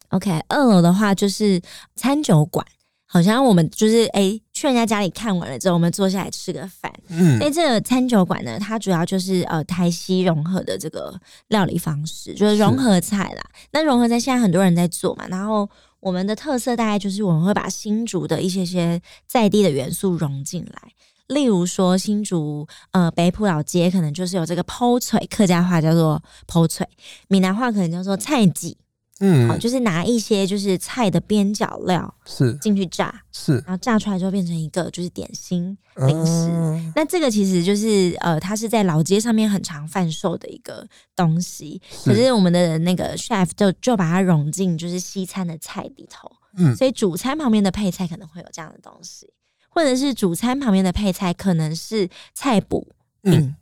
[0.09, 1.61] OK，二楼的话就是
[1.95, 2.65] 餐酒馆。
[3.09, 6.91] 好像我们就是哎、欸，去人家家里看完了之后，我们坐下来吃个饭。
[7.09, 11.13] 嗯，所以这个餐酒馆呢，它主要就是呃台西融合的这个
[11.49, 13.43] 料理方式，就是融合菜啦。
[13.71, 20.91] 那融合菜现在很多人在做嘛，然后我们的特色大概就是我们会把新竹的一些些在地的元素融进来，
[21.27, 26.87] 例如说新竹呃北埔老街可能就是有这个剖脆，客家话叫做剖脆，
[27.27, 28.75] 闽南话可能叫做菜鸡。
[29.19, 36.49] 嗯，好，就是拿一些就是菜的边角料是进去炸，是，然后炸出来之后变成一个就是点心零食。
[36.51, 41.81] 嗯、那这个其实就是呃，它是在老街上面很常贩售的一个东西。
[42.05, 46.31] 可是我们的那个 chef 就就把它融进就是西餐的菜里头。
[46.57, 49.31] 嗯，所以主餐旁边的配菜可能会有这样的东西，
[49.69, 52.85] 或者是主餐旁边的配菜可能是菜脯，
[53.23, 53.55] 嗯，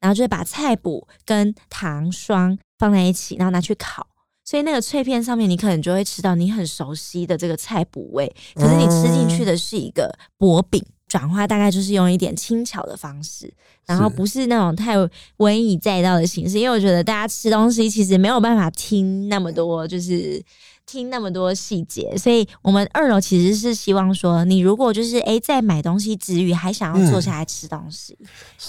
[0.00, 4.06] 然后就会把菜脯跟糖霜放在一起，然后拿去烤。
[4.44, 13.52] 所以那个脆片上面，你可能就会吃到你很熟悉的这个菜补味，可是你吃进去的是一个薄饼，转化大概就是用一点轻巧的方式，
[13.86, 14.94] 然后不是那种太
[15.36, 20.42] 文以载道的形式，因为我觉得大家吃东西其实没有办法听那么多，就是。
[20.86, 28.18] 听那么多细节，所以我们二楼其实是希望说，你如果就是哎，在买东西之余，还想要坐下来吃东西，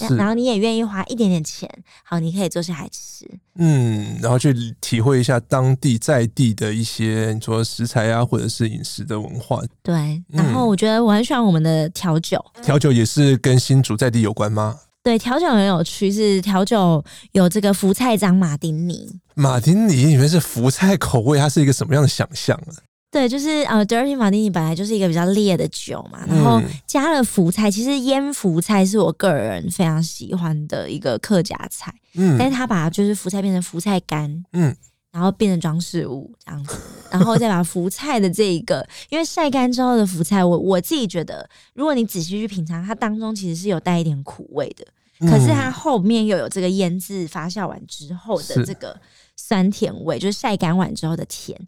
[0.02, 1.70] 嗯、然后你也愿意花一点点钱，
[2.04, 9.62] 好，你可以坐下来吃，嗯，然后去体会一下当地在地的一些你说食材啊，或者是饮食的文化。
[9.82, 14.80] 对，然后我觉得我很喜欢我们的调酒，调酒也是跟新竹在地有关吗？
[15.04, 19.20] 对，调酒很有趣，是调酒有这个福菜长马丁尼。
[19.36, 22.74] 马丁尼里面是福菜口味，它是一个什么样的想象啊？
[23.12, 31.94] 对，就是呃，Dirty 马丁尼本来就是一个比较烈的酒嘛，然后加了福菜，其实腌福菜是我个人非常喜欢的一个客家菜。
[32.16, 34.76] 嗯，但是他把就是福菜变成福菜干，嗯，
[35.12, 36.76] 然后变成装饰物这样子，
[37.12, 44.84] 然后再把福菜的这一个，因为晒干之后的福菜，我我自己觉得，如果你仔细去品尝，它当中其实是有带一点苦味的。
[45.20, 49.00] 可是它后面又有这个腌制发酵完之后的这个
[49.46, 51.60] 酸甜味，就是晒干完之后的甜，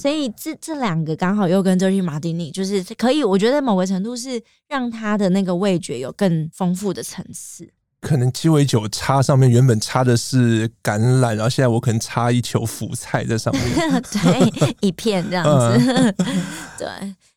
[0.00, 7.68] 所以这这两个刚好又跟 Dirty Martini 就是可以，我觉得某个程度是让它的那个味觉有更丰富的层次。
[8.00, 13.64] 可能鸡尾酒插上面原本插的是橄榄，然后现在我可能插一球福菜在上面，
[14.12, 16.14] 对，一片这样子，
[16.78, 16.86] 对。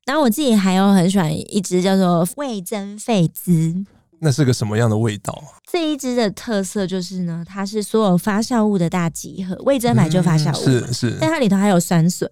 [0.06, 3.84] 然后我自己还有很喜欢一支叫做味增费兹。
[4.20, 5.44] 那是个什么样的味道？
[5.70, 12.30] 这一支的特色就是呢，它是所有发酵物的大集合，味增本就发酵物，是是，但它里头还有酸笋。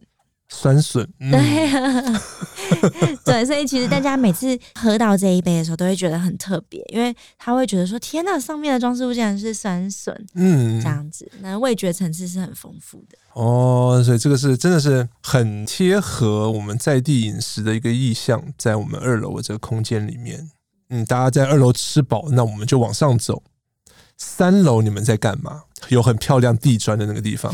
[0.48, 1.40] 酸笋，嗯、对、
[1.76, 2.22] 啊，
[3.26, 13.18] 对，所以其实大家每次喝到这一杯的时候，都会觉得很特别，因为他会觉得说：“天呐，上面的装饰物竟然是酸笋。”嗯，这样子，那味觉层次是很丰富的。
[13.34, 20.52] 哦，所以这个是真的是很贴合我们在地饮食的一个意象，在我们二楼的这个空间里面。
[20.90, 23.44] 嗯，大家在二楼吃饱，那我们就往上走。
[24.18, 25.64] 三楼你们在干嘛？
[25.90, 27.54] 有很漂亮地砖的那个地方。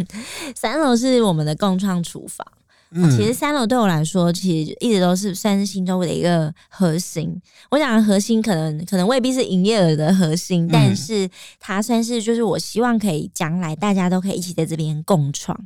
[0.54, 2.46] 三楼是我们的共创厨房。
[2.94, 7.34] 嗯，其实三楼对我来说，其实一直都是算是新周的一个核心。
[7.70, 11.26] 我讲的核心可能可能未必是营业额的核心，但是
[11.58, 15.58] 它算是就是我希望可以将来大家都可以一起在这边共创。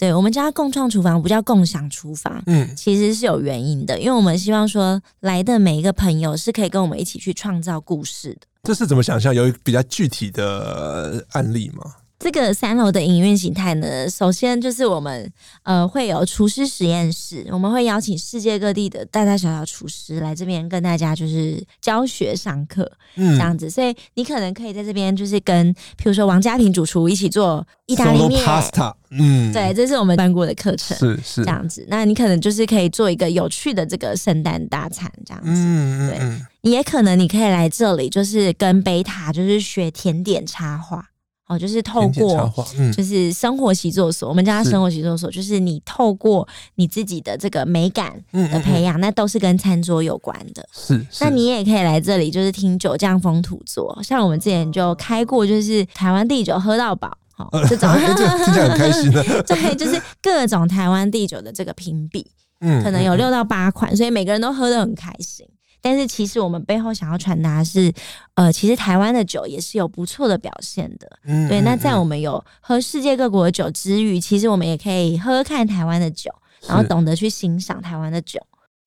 [0.00, 8.40] 对，我们家共创厨房不叫共享厨房，嗯，其实是有原因的，因为我们希望说来的每一个朋友是可以跟我们一起去创造故事的。
[8.62, 9.34] 这是怎么想象？
[9.34, 11.84] 有比较具体的案例吗？
[12.20, 23.70] 这个三楼的营运形态呢，首先就是我们呃会有厨师实验室，我们会邀请世界各地的大大小小厨师来这边跟大家就是教学上课，嗯，这样子。
[23.70, 31.86] 所以你可能可以在这边就是跟，譬如说王家平主厨一起做意大利面，pasta，嗯，对，这是我们办过的课程，是是这样子。
[31.88, 36.46] 那你可能就是可以做一个有趣的这个圣诞大餐，这样子，嗯对。
[36.62, 41.06] 你也可能你可以来这里，就是跟贝塔就是学甜点插画。
[41.50, 42.52] 哦，就是透过，
[42.96, 46.46] 就是生活习作所，嗯、我们叫它生活习作所，就是你透过
[46.76, 50.64] 你自己的这个美感的培养，嗯嗯嗯，那都是跟餐桌有关的。
[50.72, 58.14] 是，是，那你也可以来这里，就是听酒匠风土作，像我们之前就开过，就是台湾地酒喝到饱，好、哦，这种听
[58.54, 59.20] 起来很开心的。
[59.42, 62.24] 对，就是各种台湾地酒的这个评比，
[62.60, 65.44] 嗯，可能有六到八款，所以每个人都喝得很开心。
[65.82, 67.92] 但是其实我们背后想要传达是，
[68.34, 71.10] 呃，其实台湾的酒也是有不错的表现的。
[71.24, 71.60] 嗯，对。
[71.62, 76.30] 那在我们有喝世界各国的酒之余，其实我们也可以喝喝看台湾的酒，
[76.66, 78.40] 然后懂得去欣赏台湾的酒。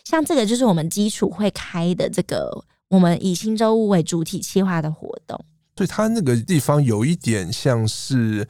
[0.04, 5.39] 像这个就是我们基础会开的这个，我们以新洲屋为主体企划的活动。
[5.76, 8.48] 对，它那个地方有一点像是。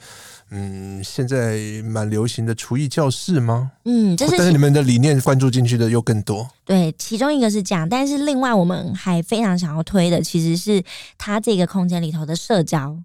[0.55, 3.71] 嗯，现在蛮流行的厨艺教室吗？
[3.85, 6.47] 嗯，这是，但是你们的理念关注进去的又更多。
[6.63, 10.83] 对，其中一个是这样，但是另外我们还非常想要推的，其实是
[11.17, 12.95] 它这个空间里头的社交。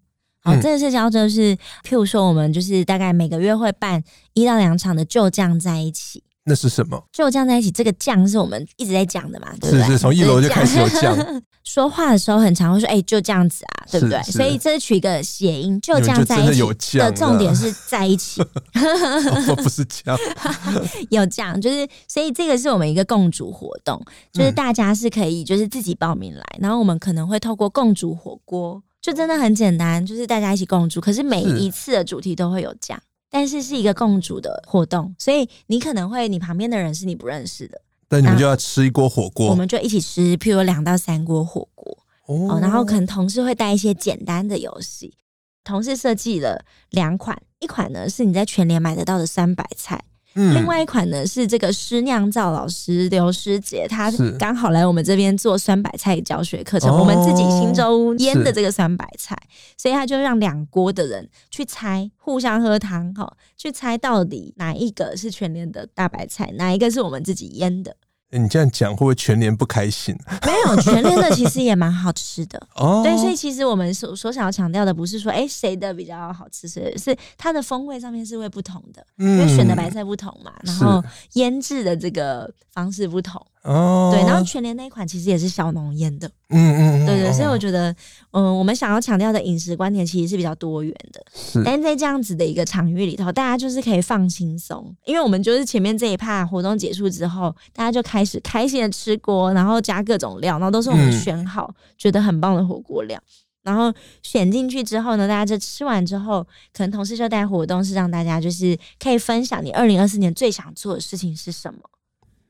[0.40, 4.04] 好，这个社交就是，譬如说，我们就是大概每个月会办
[4.34, 6.22] 一到两场的就酱在一起。
[6.48, 7.00] 那是什么？
[7.12, 9.48] 就酱在一起，这个酱是我们一直在讲的嘛？
[9.60, 9.84] 对不对？
[9.84, 11.16] 是是，从一楼就开始有酱。
[11.64, 14.22] 说话的时候很常会说，哎、欸，就这样子啊，对不对？
[14.22, 18.40] 所以这是取一个谐音，就这样在一起的重点是在一起，
[18.74, 20.18] 哦、不是这样，
[21.10, 32.98] 有这样，就是所以这个是我们一个共煮活动，就是大家是可以就是自己报名来，然后我们可能会透过共煮火锅，就真的很简单，就是大家一起共煮，可是每一次的主题都会有酱，
[33.30, 37.80] 但是是一个共煮的活动，所以你可能会你旁边的人是你不认识的。
[38.08, 42.58] 但你们就要吃一锅火锅，我们就一起吃，譬如两到三锅火锅哦。
[42.60, 45.14] 然后可能同事会带一些简单的游戏，
[45.62, 50.04] 同事设计了两款，一款呢是你在全联买得到的酸白菜。
[50.34, 59.36] 嗯，另外一款呢是这个师酿造老师刘师姐，她刚好来我们这边做酸白菜教学课程，我们自己新洲腌的这个酸白菜，
[59.76, 67.96] 所以他就让两锅的人去猜，互相喝汤哈，去猜到底哪一个是全联的大白菜，哪一个是我们自己腌的。
[68.32, 70.14] 欸、你这样讲会不会全年不开心？
[70.44, 73.00] 没有，全年的其实也蛮好吃的 哦。
[73.02, 81.02] 对，所以其实我们所所想要强调的不是说，哎、欸，谁的比较好吃，是是它的风味上面是会不同的，嗯、因为选的白菜不同嘛，然后
[81.34, 83.44] 腌制的这个方式不同。
[83.64, 87.90] 哦，对，然后全联那一款其实也是小农腌的，嗯嗯，对对，所以我觉得，
[88.30, 103.20] 嗯、呃，我们想要强调的饮食观点其实是比较多元的，是，但在这样子的一个场域里头，大家就是可以放轻松，因为我们就是前面这一趴活动结束之后，大家就开始开心的吃锅，然后加各种料，然后都是我们选好、嗯、觉得很棒的火锅料，
[103.64, 103.92] 然后
[104.22, 106.42] 选进去之后呢，大家就吃完之后，
[106.72, 111.80] 可能同事就带活动是让大家就是可以分享你二零二四年最想做的事情是什么。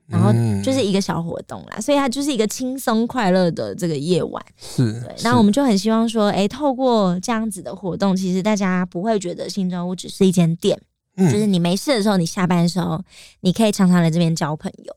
[0.09, 0.33] 然后
[0.63, 4.43] 就是一个小活动啦，嗯、所以它就是一个轻松快乐的这个夜晚。
[4.57, 5.15] 是，对。
[5.23, 10.79] 那我们就很希望说，哎，透过这样子的活动，其实大家不会觉得新洲屋只是一间店，
[11.15, 12.99] 嗯、就是你没事的时候，你下班的时候，
[13.41, 14.95] 你可以常常来这边交朋友。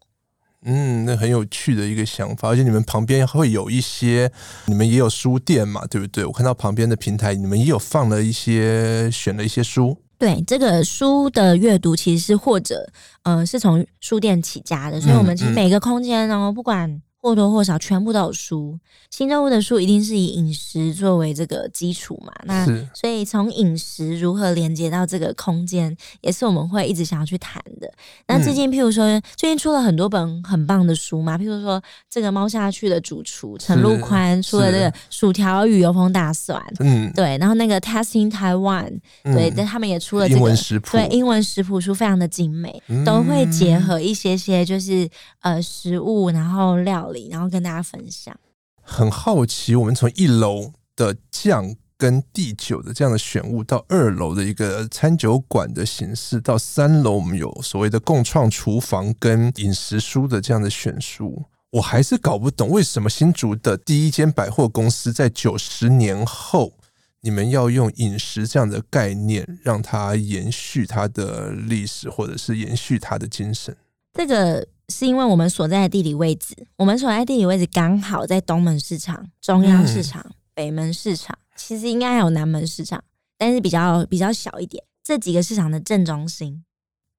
[0.64, 4.30] 嗯，那很有趣的一个想法，而且你们旁边会有一些，
[4.66, 6.24] 你们也有书店嘛，对不对？
[6.24, 9.98] 我看到旁边的平台，你们也有放了一些，选了一些书。
[10.22, 12.88] 对，这个书的阅读其实是或者
[13.24, 18.76] 呃是从书店起家的，所以我们其实每个空间呢，不管或多或少全部都有书。
[19.10, 22.32] 新洲屋的书一定是以饮食作为这个基础嘛？
[22.44, 27.92] 那所以从饮食如何连接到这个空间，也是我们会一直想要去谈的。
[28.26, 45.08] 那最近，譬如说，最近出了很多本很棒的书嘛，譬如说这个猫下去的主厨陈陆宽出了这个薯条与油封大蒜，嗯，对，然后那个 Testing Taiwan，对，但他们也出了这个英文食谱，对，英文食谱书非常的精美，都会结合一些些就是
[45.42, 48.36] 呃食物，然后料理，然后跟大家分享。
[48.84, 66.72] 很好奇，我们从一楼的酱跟第九的这样的选物，到二楼的一个餐酒馆的形式，到三楼我们有所谓的共创厨房跟饮食书的这样的选书，我还是搞不懂为什么新竹的第一间百货公司在九十年后，
[67.20, 73.76] 你们要用饮食这样的概念，让它延续它的历史，或者是延续它的精神。
[74.12, 74.66] 这个。
[74.88, 83.02] 是因为我们所在的地理位置，我们所在的地理位置刚好在东门市场、中央市场、嗯、北门市场，其实应该还有南门市场，
[83.38, 84.82] 但是比较比较小一点。
[85.02, 86.64] 这几个市场的正中心，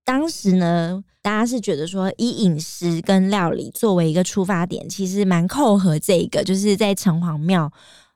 [0.05, 7.71] 当时呢，大家是觉得说以饮食跟料理作为一个出发点，其实蛮扣合这个，就是在城隍庙。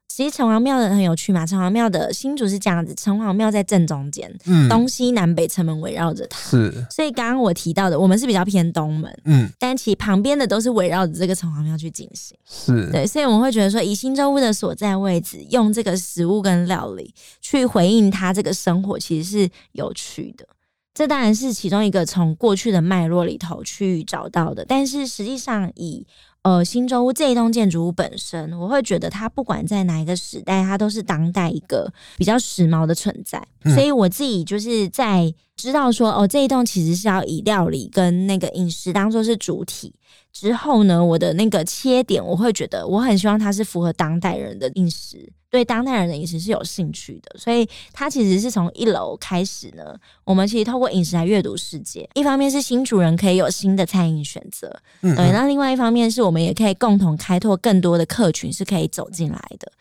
[0.08, 6.86] 其实城隍庙的很有趣嘛，城隍庙的新竹是这样子，城隍庙在正中间，嗯，东西南北城门围绕着它，是。
[6.90, 13.06] 所以刚刚我提到的，我们是比较偏东门，嗯，但其实旁边的都是围绕着这个城隍庙去进行，是对。
[13.06, 20.48] 所以我们会觉得说，以新洲屋的所在位置，用这个食物跟料理去回应它这个生活，其实是有趣的。
[20.94, 26.08] 这当然是其中一个从过去的脉络里头去找到的，但是实际上以
[26.44, 33.42] 呃，新洲屋这一栋建筑物本身，我会觉得它不管在哪一个时代，它都是当代一个比较时髦的存在。
[33.64, 39.94] 嗯、所以我自己就是在知道说，哦，这一栋其实是要以料理跟那个饮食当做是主体。
[40.32, 49.96] 之后呢，我的那个切点，我会觉得我很希望它是符合当代人的饮食，对当代人的饮食是有兴趣的，所以它其实是从一楼开始呢。
[50.24, 59.72] 我们其实透过饮食来阅读世界，一方面是新主人可以有新的餐饮选择，嗯，对，那另外一方面是我们也可以共同开拓更多的客群是可以走进来的。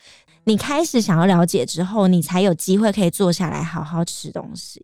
[0.45, 4.81] 你开始想要了解之后，你才有机会可以坐下来好好吃东西。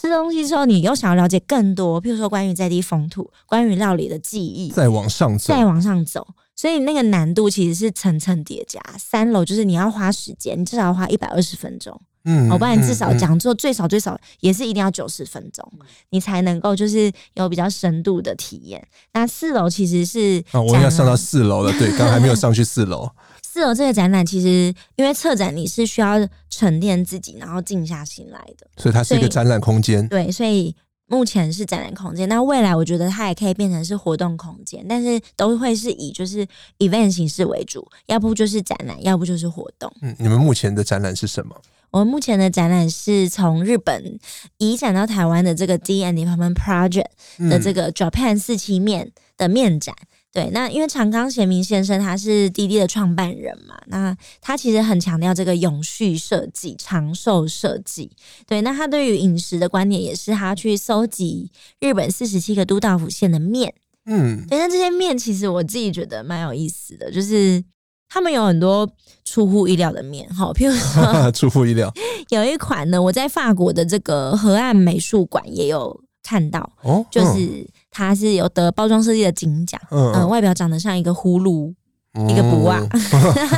[0.00, 6.24] 吃东西之后，你又想要了解更多，譬如说关于在地风土、关于料理的记忆，再往上走，再往上走，
[6.54, 8.80] 所以那个难度其实是层层叠加。
[8.96, 18.86] 三楼就是你要花时间，你至少要花一百二十分钟，嗯，我不然至少讲座最少最少也是一定要九十分钟，嗯，你才能够就是有比较深度的体验。
[19.12, 23.10] 那四楼其实是啊，我要上到四楼了，对，刚刚还没有上去四楼。
[23.58, 26.14] 四楼这个展览其实，因为策展你是需要
[26.48, 30.06] 沉淀自己，然后静下心来的，所以它是一个展览空间。
[30.06, 30.72] 对，所以
[31.08, 32.28] 目前是展览空间。
[32.28, 36.46] 那未来我觉得它也可以变成是活动空间，但是都会是以就是
[36.78, 39.92] event 形式为主，要不就是展览，要不就是活动。
[40.02, 41.60] 嗯，你们目前的展览是什么？
[41.90, 44.20] 我们目前的展览是从日本
[44.58, 49.96] 移展到台湾的这个 Tea and Department Project 的这个 Japan 四期面的面展。
[50.30, 58.10] 对，那因为长冈贤明先生他是滴滴的创办人嘛，那他其实很强调这个永续设计、长寿设计。
[58.46, 61.50] 对，那他对于饮食的观点也是他去搜集
[61.80, 63.72] 日本四十七个都道府县的面，
[64.04, 67.64] 嗯，对，那这些面其实我自己觉得蛮有意思的，就是
[68.08, 68.88] 他们有很多
[69.24, 71.92] 出乎意料的面，好，譬如说 出乎意料，
[72.28, 77.66] 有一款呢，我在法国的这个河岸美术馆也有看到，哦，就是。
[77.90, 81.74] 它是有得包装设计的金奖，嗯、呃，外表长得像一个葫芦，
[82.14, 82.80] 嗯、一个卜啊，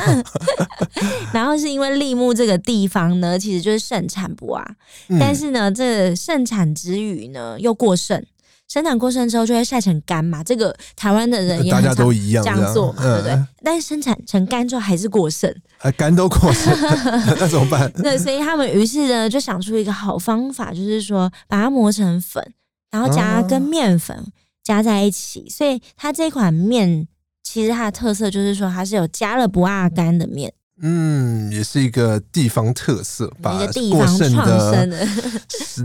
[1.33, 4.65] 然后是因为立木这个地方呢，其实就是盛产卜啊，
[5.09, 8.23] 嗯、但是呢，这盛产之余呢，又过剩，
[8.67, 13.45] 生产过剩之后就会晒成干嘛，这个台湾的人也大家都一样这样做，嗯、对不对？
[13.63, 16.73] 但是生产成干之后还是过剩，还干都过剩，
[17.37, 17.91] 那怎么办？
[18.01, 22.43] 对，所以他们于是呢就想出一个好方法，就是说把它磨成粉。
[22.91, 24.23] 然后加跟面粉
[24.63, 27.07] 加在一起，所以它这款面
[27.41, 34.87] 其实它的特色就是说它是有加了不二干的面，嗯，也是一个地方特色，把过剩的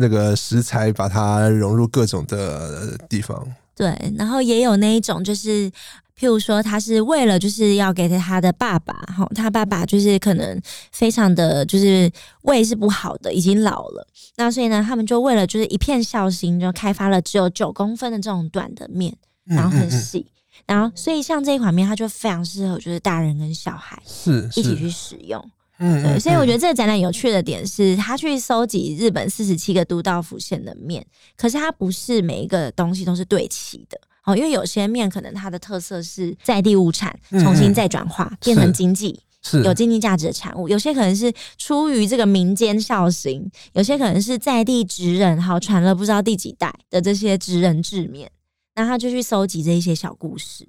[0.01, 3.47] 那个食材把它融入各种的地方。
[3.75, 5.71] 对，然后也有那一种就是。
[6.19, 10.59] 譬如说，他是为了就是要给他的爸爸，哈，他爸爸就是可能
[10.91, 12.11] 非常的就是
[12.43, 14.07] 胃是不好的，已经老了。
[14.37, 19.14] 那所以呢，他们就为了就是一片孝心，就开发了只有九公分的这种短的面，
[19.45, 25.51] 然后很细，嗯嗯嗯，然后所以像这一款面，它就非常适合就是大人跟小孩是一起去使用。
[25.79, 31.07] 嗯，对，所以我觉得这个展览有趣的点是，他去搜集日本四十七个都道府县的面，
[31.37, 34.01] 可是它不是每一个东西都是对齐的。
[34.27, 40.68] 哦，因为有些面可能它的特色是在地物产，重新再转化、嗯、变成经济是有经济价值的产物。
[40.68, 48.31] 有些可能是出于这个民间孝行，有些可能是在地职人好传了不知道第几代的这些职人制面，
[48.74, 50.68] 那他就去搜集这一些小故事。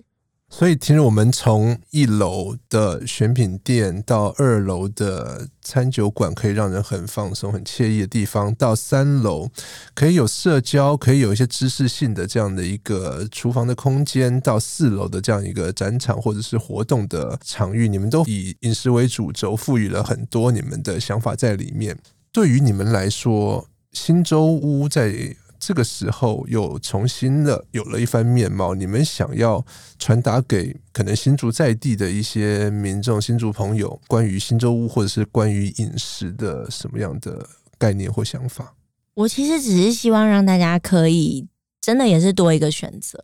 [0.49, 9.49] 所以，其实我们从一楼的选品店到二楼的餐酒馆，可以让人很放松、很惬意的地方；到三楼
[9.93, 21.97] 可以有社交，可以有一些知识性的这样的一个厨房的空间；到四楼的这样一个展场或者是活动的场域，你们都以饮食为主轴，赋予了很多你们的想法在里面。
[22.31, 28.75] 对于你们来说，新洲屋在这个时候又重新的有了一番面貌。
[28.75, 29.65] 你们想要
[29.97, 37.47] 传达给可能新竹在地的一些民众、新竹朋友，关于新洲屋或者是关于饮食的什么样的
[37.77, 38.73] 概念或想法？
[39.13, 41.47] 我其实只是希望让大家可以
[41.81, 43.17] 真的也是多一个选择，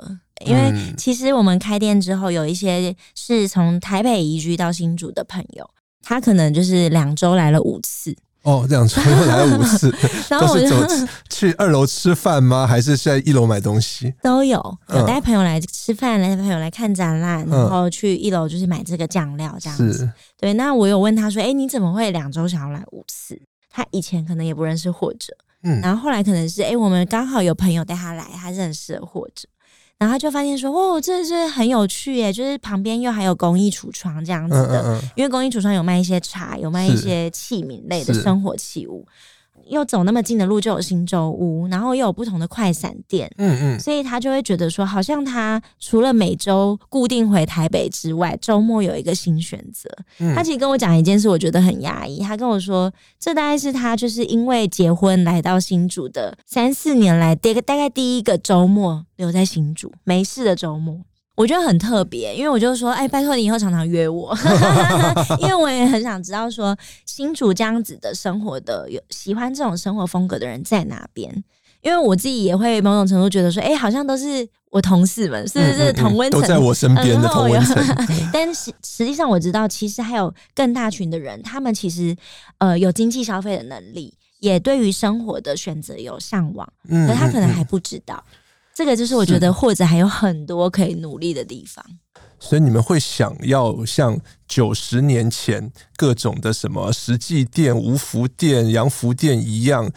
[0.45, 5.69] 因为其实我们开店之后，有一些是从台北移居到新竹的朋友，
[6.01, 8.15] 他可能就是两周来了五次。
[8.43, 9.89] 哦，这样子 又来了五次，
[10.29, 10.75] 都是走
[11.29, 12.67] 去二楼吃饭吗？
[12.67, 14.13] 还是在一楼买东西？
[14.21, 19.93] 都有，有带朋友来吃饭，带朋友来看展览，然后去一楼就是买这个酱料这样子。
[19.93, 23.39] 是对，那我有问他说：“哎，你怎么会两周想要来五次？”
[23.71, 25.33] 他以前可能也不认识或者，
[25.63, 29.47] 嗯，然后后来可能是哎，我们刚好有朋友带他来，他认识了或者。
[30.03, 39.07] 然后就发现说，哦，这是很有趣耶，就是旁边又还有工艺橱窗这样子的，嗯嗯嗯，因为工艺橱窗有卖一些茶，有卖一些器皿类的生活器物。
[39.67, 49.89] 又走那么近的路就有新洲屋，然后又有不同的快闪店，嗯嗯，所以他就会觉得说，好像他除了每周固定回台北之外，周末有一个新选择。
[50.19, 52.19] 嗯，他其实跟我讲一件事，我觉得很压抑。
[52.19, 61.01] 他跟我说，这大概是他就是因为结婚来到新竹的三四年来，第大概第一个周末留在新竹没事的周末。
[61.35, 64.37] 我觉得很特别，因为我就说，哎，拜托你以后常常约我，
[65.41, 71.43] 因为我也很想知道说，新竹这样子的生活的有喜欢这种生活风格的人在哪边？
[71.81, 77.83] 因为我自己也会某种程度觉得说，哎，好像都是我同事们，是不是同温层、嗯嗯嗯、都在我身边的同温层？
[78.31, 82.15] 但实实际上我知道，其实还有更大群的人，他们其实
[82.59, 88.23] 呃有经济消费的能力，也对于生活的选择有向往，可他可能还不知道。
[88.75, 91.85] 这个就是我觉得，或者还有很多可以努力的地方。
[92.39, 99.89] 所以你们会想要像九十年前各种的什么实际店、无福店、洋服店一样，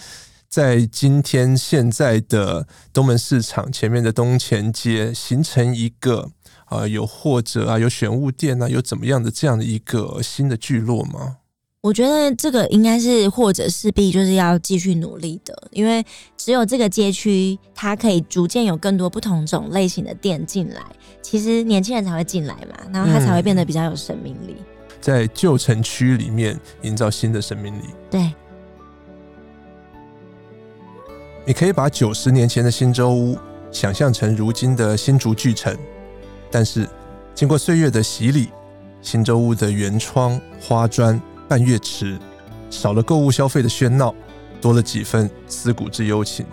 [0.49, 6.31] 在今天现在的东门市场前面的东前街形成一个
[6.67, 11.39] 啊，有或者啊，有选物店啊，有怎么样的这样的一个新的聚落吗？
[11.87, 16.05] 我觉得这个应该是或者势必就是要继续努力的，因为
[16.37, 20.83] 只有这个街区，它可以逐渐有更多不同种类型的店进来，
[21.23, 24.57] 其实年轻人才会进来嘛，然后它才会变得比较有生命力。
[25.01, 27.85] 在旧城区里面营造新的生命力。
[28.11, 28.33] 对，
[31.45, 33.39] 你可以把九十年前的新洲屋
[33.71, 35.73] 想象成如今的新竹巨城，
[36.51, 36.89] 但是
[37.33, 38.49] 经过岁月的洗礼，
[39.01, 41.23] 新洲屋的原窗、花砖。
[41.49, 42.19] 半月池
[42.71, 44.15] 少了购物消费的喧闹，
[44.61, 46.45] 多了几分思古之幽情。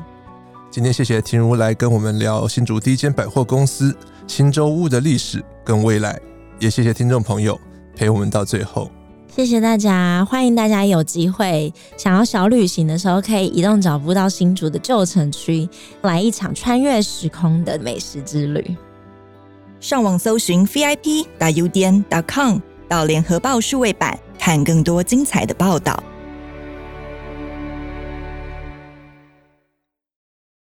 [0.69, 3.95] 今天谢谢婷如来跟我们聊新竹第一间百货公司
[4.27, 6.19] 新洲屋的历史跟未来，
[6.59, 7.59] 也谢谢听众朋友
[7.95, 8.89] 陪我们到最后。
[9.35, 15.67] 谢谢大家，欢迎大家有机会想要小旅行的时候，可以移动脚步到新竹的旧城区，
[16.03, 18.75] 来一场穿越时空的美食之旅。
[19.79, 24.19] 上网搜寻 VIP 打 UDN 点 com 到联合报数位版。
[24.45, 26.03] 看更多精彩的报道。